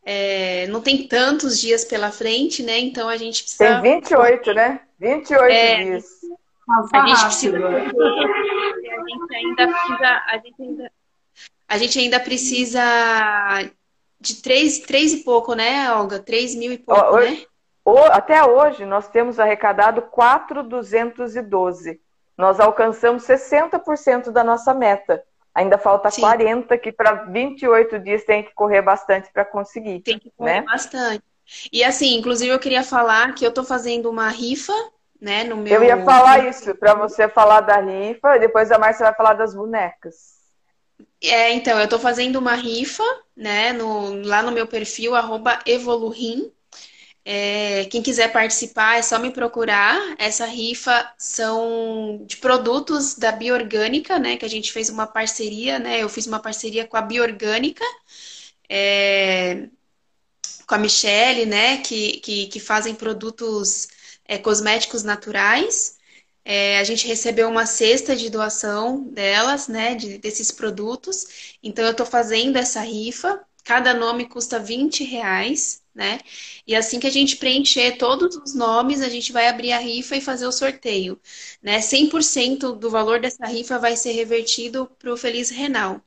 [0.09, 2.79] É, não tem tantos dias pela frente, né?
[2.79, 3.81] Então a gente precisa.
[3.81, 4.79] Tem 28, né?
[4.97, 6.05] 28 é, dias.
[6.93, 7.57] A gente precisa.
[7.67, 7.81] A
[9.09, 10.07] gente ainda precisa.
[10.07, 10.91] A gente ainda,
[11.67, 12.81] a gente ainda precisa
[14.17, 16.19] de três, três e pouco, né, Olga?
[16.19, 17.45] Três mil e pouco, hoje, né?
[18.13, 21.99] Até hoje, nós temos arrecadado 4,212.
[22.37, 25.21] Nós alcançamos 60% da nossa meta.
[25.57, 26.21] Ainda falta Sim.
[26.21, 30.01] 40, que para 28 dias tem que correr bastante para conseguir.
[30.01, 30.61] Tem que correr né?
[30.61, 31.23] bastante.
[31.73, 34.73] E assim, inclusive eu queria falar que eu estou fazendo uma rifa
[35.19, 35.43] né?
[35.43, 35.73] No meu...
[35.73, 39.33] Eu ia falar isso, para você falar da rifa, e depois a Márcia vai falar
[39.33, 40.37] das bonecas.
[41.19, 43.03] É, então, eu estou fazendo uma rifa,
[43.35, 46.51] né, no, lá no meu perfil, arroba Evolurim.
[47.29, 50.15] É, quem quiser participar é só me procurar.
[50.17, 54.37] Essa rifa são de produtos da Bioorgânica, né?
[54.37, 56.01] Que a gente fez uma parceria, né?
[56.01, 57.83] Eu fiz uma parceria com a Bioorgânica,
[58.69, 59.67] é,
[60.65, 61.79] com a Michelle, né?
[61.79, 63.89] Que, que, que fazem produtos
[64.25, 65.97] é, cosméticos naturais.
[66.45, 71.57] É, a gente recebeu uma cesta de doação delas, né, de, desses produtos.
[71.61, 73.41] Então, eu estou fazendo essa rifa.
[73.65, 76.19] Cada nome custa 20 reais, né?
[76.67, 80.15] E assim que a gente preencher todos os nomes, a gente vai abrir a rifa
[80.15, 81.19] e fazer o sorteio.
[81.61, 81.79] Né?
[81.79, 85.99] 100% do valor dessa rifa vai ser revertido para o Feliz Renal.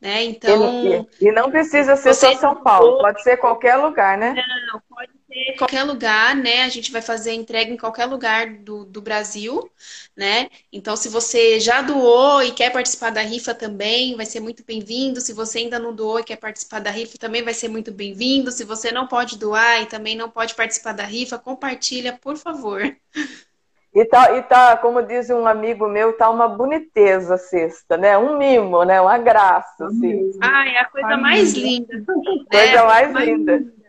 [0.00, 0.24] Né?
[0.24, 1.06] Então.
[1.20, 4.34] E, e não precisa ser só São Paulo, pode ser qualquer lugar, né?
[4.72, 6.62] Não, pode ser qualquer lugar, né?
[6.62, 9.68] A gente vai fazer entrega em qualquer lugar do, do Brasil,
[10.16, 10.48] né?
[10.72, 15.20] Então, se você já doou e quer participar da rifa também, vai ser muito bem-vindo.
[15.20, 18.52] Se você ainda não doou e quer participar da rifa, também vai ser muito bem-vindo.
[18.52, 22.80] Se você não pode doar e também não pode participar da rifa, compartilha, por favor.
[23.94, 28.18] E tá, e tá, como diz um amigo meu, tá uma boniteza a cesta, né?
[28.18, 29.00] Um mimo, né?
[29.00, 30.32] Uma graça, assim.
[30.42, 31.94] Ai, é a coisa mais linda.
[31.94, 32.04] Assim,
[32.50, 32.82] coisa né?
[32.82, 33.56] mais, mais linda.
[33.56, 33.83] linda.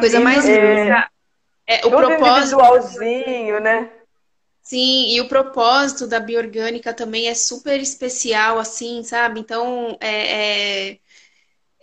[0.00, 1.08] Coisa mais linda.
[1.66, 2.60] É, é o propósito.
[2.60, 3.90] individualzinho, né?
[4.62, 9.40] Sim, e o propósito da bioorgânica também é super especial, assim, sabe?
[9.40, 10.98] Então, é, é,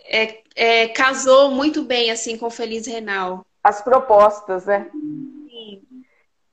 [0.04, 3.44] é, é casou muito bem, assim, com o Feliz Renal.
[3.62, 4.88] As propostas, né?
[4.92, 5.82] Sim.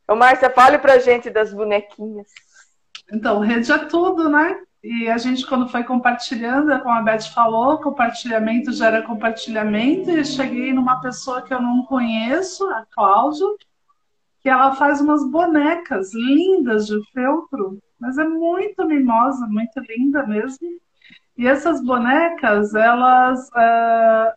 [0.08, 2.28] Ô, Márcia, fale pra gente das bonequinhas.
[3.12, 4.60] Então, rede é tudo, né?
[4.84, 10.12] E a gente, quando foi compartilhando, como a Beth falou, compartilhamento gera compartilhamento.
[10.12, 13.48] E cheguei numa pessoa que eu não conheço, a Cláudia,
[14.42, 20.68] que ela faz umas bonecas lindas de feltro, mas é muito mimosa, muito linda mesmo.
[21.38, 24.34] E essas bonecas, elas, é,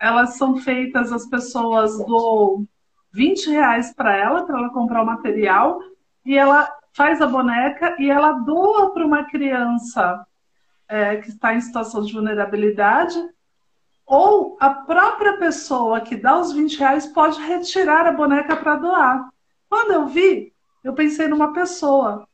[0.00, 2.64] elas são feitas, as pessoas do
[3.12, 5.78] 20 reais para ela, para ela comprar o material,
[6.24, 10.24] e ela faz a boneca e ela doa para uma criança
[10.88, 13.18] é, que está em situação de vulnerabilidade.
[14.06, 19.30] ou a própria pessoa que dá os 20 reais pode retirar a boneca para doar.
[19.68, 22.28] Quando eu vi, eu pensei numa pessoa.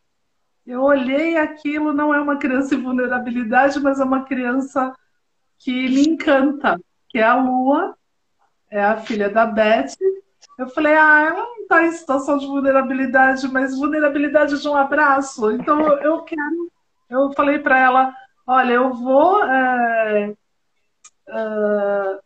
[0.67, 4.93] Eu olhei aquilo, não é uma criança em vulnerabilidade, mas é uma criança
[5.59, 7.97] que me encanta, que é a Lua,
[8.69, 9.95] é a filha da Beth.
[10.61, 15.51] Eu falei, ah, ela não está em situação de vulnerabilidade, mas vulnerabilidade de um abraço.
[15.53, 16.71] Então eu quero.
[17.09, 18.15] Eu falei para ela,
[18.47, 20.35] olha, eu vou é,
[21.29, 22.19] é,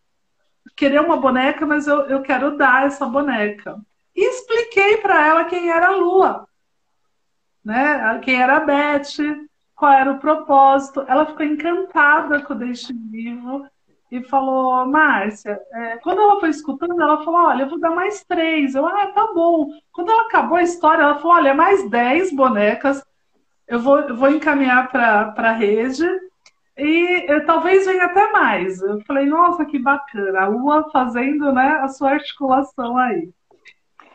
[0.74, 3.80] querer uma boneca, mas eu, eu quero dar essa boneca.
[4.16, 6.48] E expliquei para ela quem era a Lua,
[7.64, 8.18] né?
[8.18, 11.04] quem era a Beth, qual era o propósito.
[11.06, 13.64] Ela ficou encantada com o Deixe Vivo
[14.14, 18.22] e falou, Márcia, é, quando ela foi escutando, ela falou, olha, eu vou dar mais
[18.22, 18.74] três.
[18.76, 19.68] Eu, ah, tá bom.
[19.92, 23.04] Quando ela acabou a história, ela falou, olha, mais dez bonecas,
[23.66, 26.06] eu vou, eu vou encaminhar para a rede
[26.78, 28.80] e eu, talvez venha até mais.
[28.80, 33.28] Eu falei, nossa, que bacana, a Lua fazendo né, a sua articulação aí.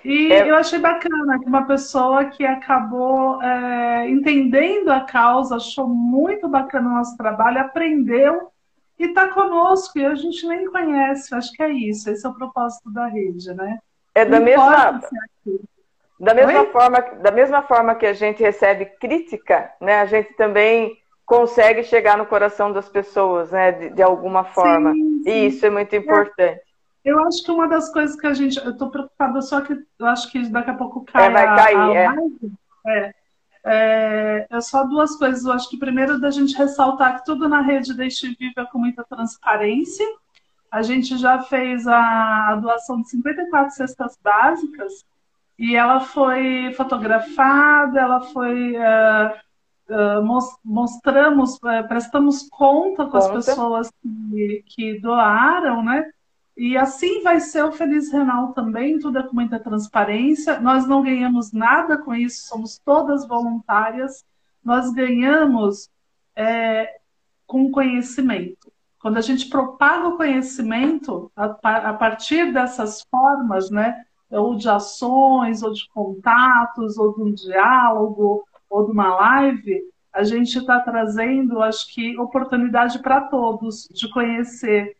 [0.05, 0.49] E é...
[0.49, 6.89] eu achei bacana que uma pessoa que acabou é, entendendo a causa, achou muito bacana
[6.89, 8.49] o nosso trabalho, aprendeu
[8.99, 11.33] e está conosco, e a gente nem conhece.
[11.33, 13.79] Acho que é isso, esse é o propósito da rede, né?
[14.13, 15.01] É da mesma,
[16.19, 20.01] da mesma forma, da mesma forma que a gente recebe crítica, né?
[20.01, 23.71] A gente também consegue chegar no coração das pessoas, né?
[23.71, 24.91] De, de alguma forma.
[24.91, 25.29] Sim, sim.
[25.29, 26.61] E isso é muito importante.
[27.05, 28.57] Eu acho que uma das coisas que a gente.
[28.57, 31.27] Eu estou preocupada só que eu acho que daqui a pouco cai.
[31.27, 32.15] É, vai cair, a, a
[32.91, 32.99] é.
[32.99, 33.13] é.
[33.65, 35.45] É, é só duas coisas.
[35.45, 38.79] Eu acho que primeiro da gente ressaltar que tudo na rede Deixe Vivo é com
[38.79, 40.05] muita transparência.
[40.71, 45.05] A gente já fez a, a doação de 54 cestas básicas
[45.57, 48.77] e ela foi fotografada, ela foi.
[48.77, 49.49] Uh,
[49.89, 53.37] uh, mostramos, uh, prestamos conta com conta.
[53.37, 56.09] as pessoas que, que doaram, né?
[56.59, 60.59] E assim vai ser o Feliz Renal também, tudo é com muita transparência.
[60.59, 64.25] Nós não ganhamos nada com isso, somos todas voluntárias.
[64.61, 65.89] Nós ganhamos
[66.35, 66.99] é,
[67.47, 68.73] com conhecimento.
[68.99, 71.45] Quando a gente propaga o conhecimento, a,
[71.91, 78.43] a partir dessas formas, né, ou de ações, ou de contatos, ou de um diálogo,
[78.69, 79.81] ou de uma live,
[80.11, 84.98] a gente está trazendo, acho que, oportunidade para todos de conhecer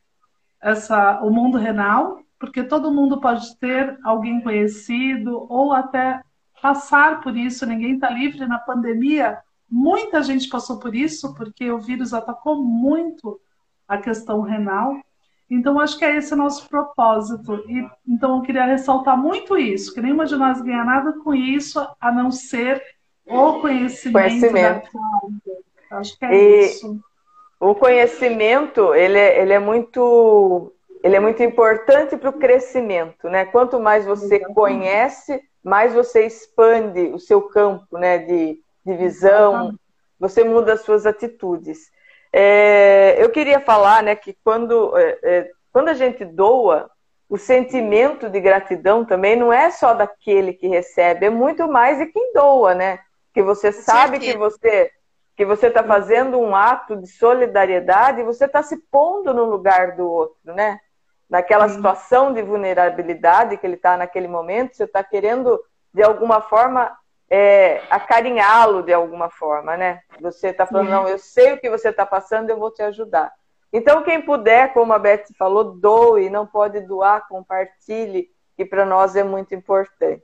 [0.61, 6.21] essa, o mundo renal, porque todo mundo pode ter alguém conhecido ou até
[6.61, 9.37] passar por isso, ninguém está livre na pandemia.
[9.69, 13.39] Muita gente passou por isso, porque o vírus atacou muito
[13.87, 14.95] a questão renal.
[15.49, 17.55] Então, acho que é esse o nosso propósito.
[17.67, 21.85] E, então, eu queria ressaltar muito isso, que nenhuma de nós ganha nada com isso,
[21.99, 22.81] a não ser
[23.25, 24.89] o conhecimento, conhecimento.
[25.91, 26.99] Acho que é e, isso
[27.59, 33.45] o conhecimento ele é, ele é muito ele é muito importante para o crescimento, né?
[33.45, 38.17] Quanto mais você conhece, mais você expande o seu campo, né?
[38.19, 39.77] De, de visão,
[40.19, 41.89] você muda as suas atitudes.
[42.33, 44.15] É, eu queria falar, né?
[44.15, 46.89] Que quando é, é, quando a gente doa,
[47.29, 52.07] o sentimento de gratidão também não é só daquele que recebe, é muito mais de
[52.07, 52.99] quem doa, né?
[53.33, 54.91] Que você sabe que você
[55.39, 59.95] que você está fazendo um ato de solidariedade e você está se pondo no lugar
[59.95, 60.81] do outro, né?
[61.29, 65.57] Naquela situação de vulnerabilidade que ele está naquele momento, você está querendo,
[65.93, 66.91] de alguma forma,
[67.29, 70.01] é, acarinhá-lo de alguma forma, né?
[70.19, 73.31] Você está falando, não, eu sei o que você está passando, eu vou te ajudar.
[73.71, 79.15] Então, quem puder, como a Beth falou, doe, não pode doar, compartilhe, que para nós
[79.15, 80.21] é muito importante.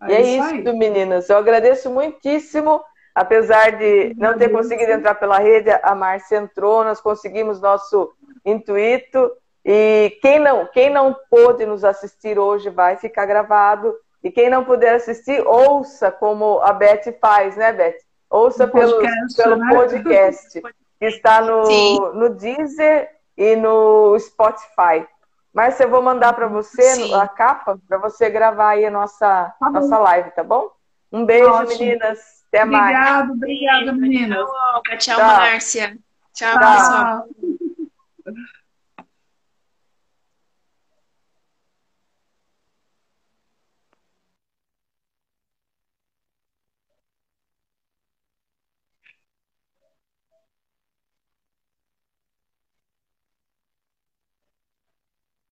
[0.00, 1.28] É e é isso, isso meninas.
[1.28, 2.84] Eu agradeço muitíssimo
[3.14, 8.10] Apesar de não ter conseguido entrar pela rede, a Márcia entrou, nós conseguimos nosso
[8.44, 9.30] intuito.
[9.64, 13.94] E quem não, quem não pôde nos assistir hoje vai ficar gravado.
[14.24, 17.96] E quem não puder assistir, ouça como a Beth faz, né, Beth?
[18.30, 19.74] Ouça pelo, podcast, pelo né?
[19.74, 20.62] podcast,
[20.98, 25.06] que está no, no Deezer e no Spotify.
[25.52, 27.14] Márcia, eu vou mandar para você Sim.
[27.14, 30.70] a capa para você gravar aí a nossa, tá nossa live, tá bom?
[31.12, 31.78] Um beijo, Ótimo.
[31.78, 32.41] meninas.
[32.52, 32.82] Até mais.
[32.82, 34.46] Obrigado, obrigada, meninas.
[34.84, 35.96] Tchau, tchau, Márcia.
[36.34, 36.58] Tchau, tchau.
[36.58, 37.28] pessoal.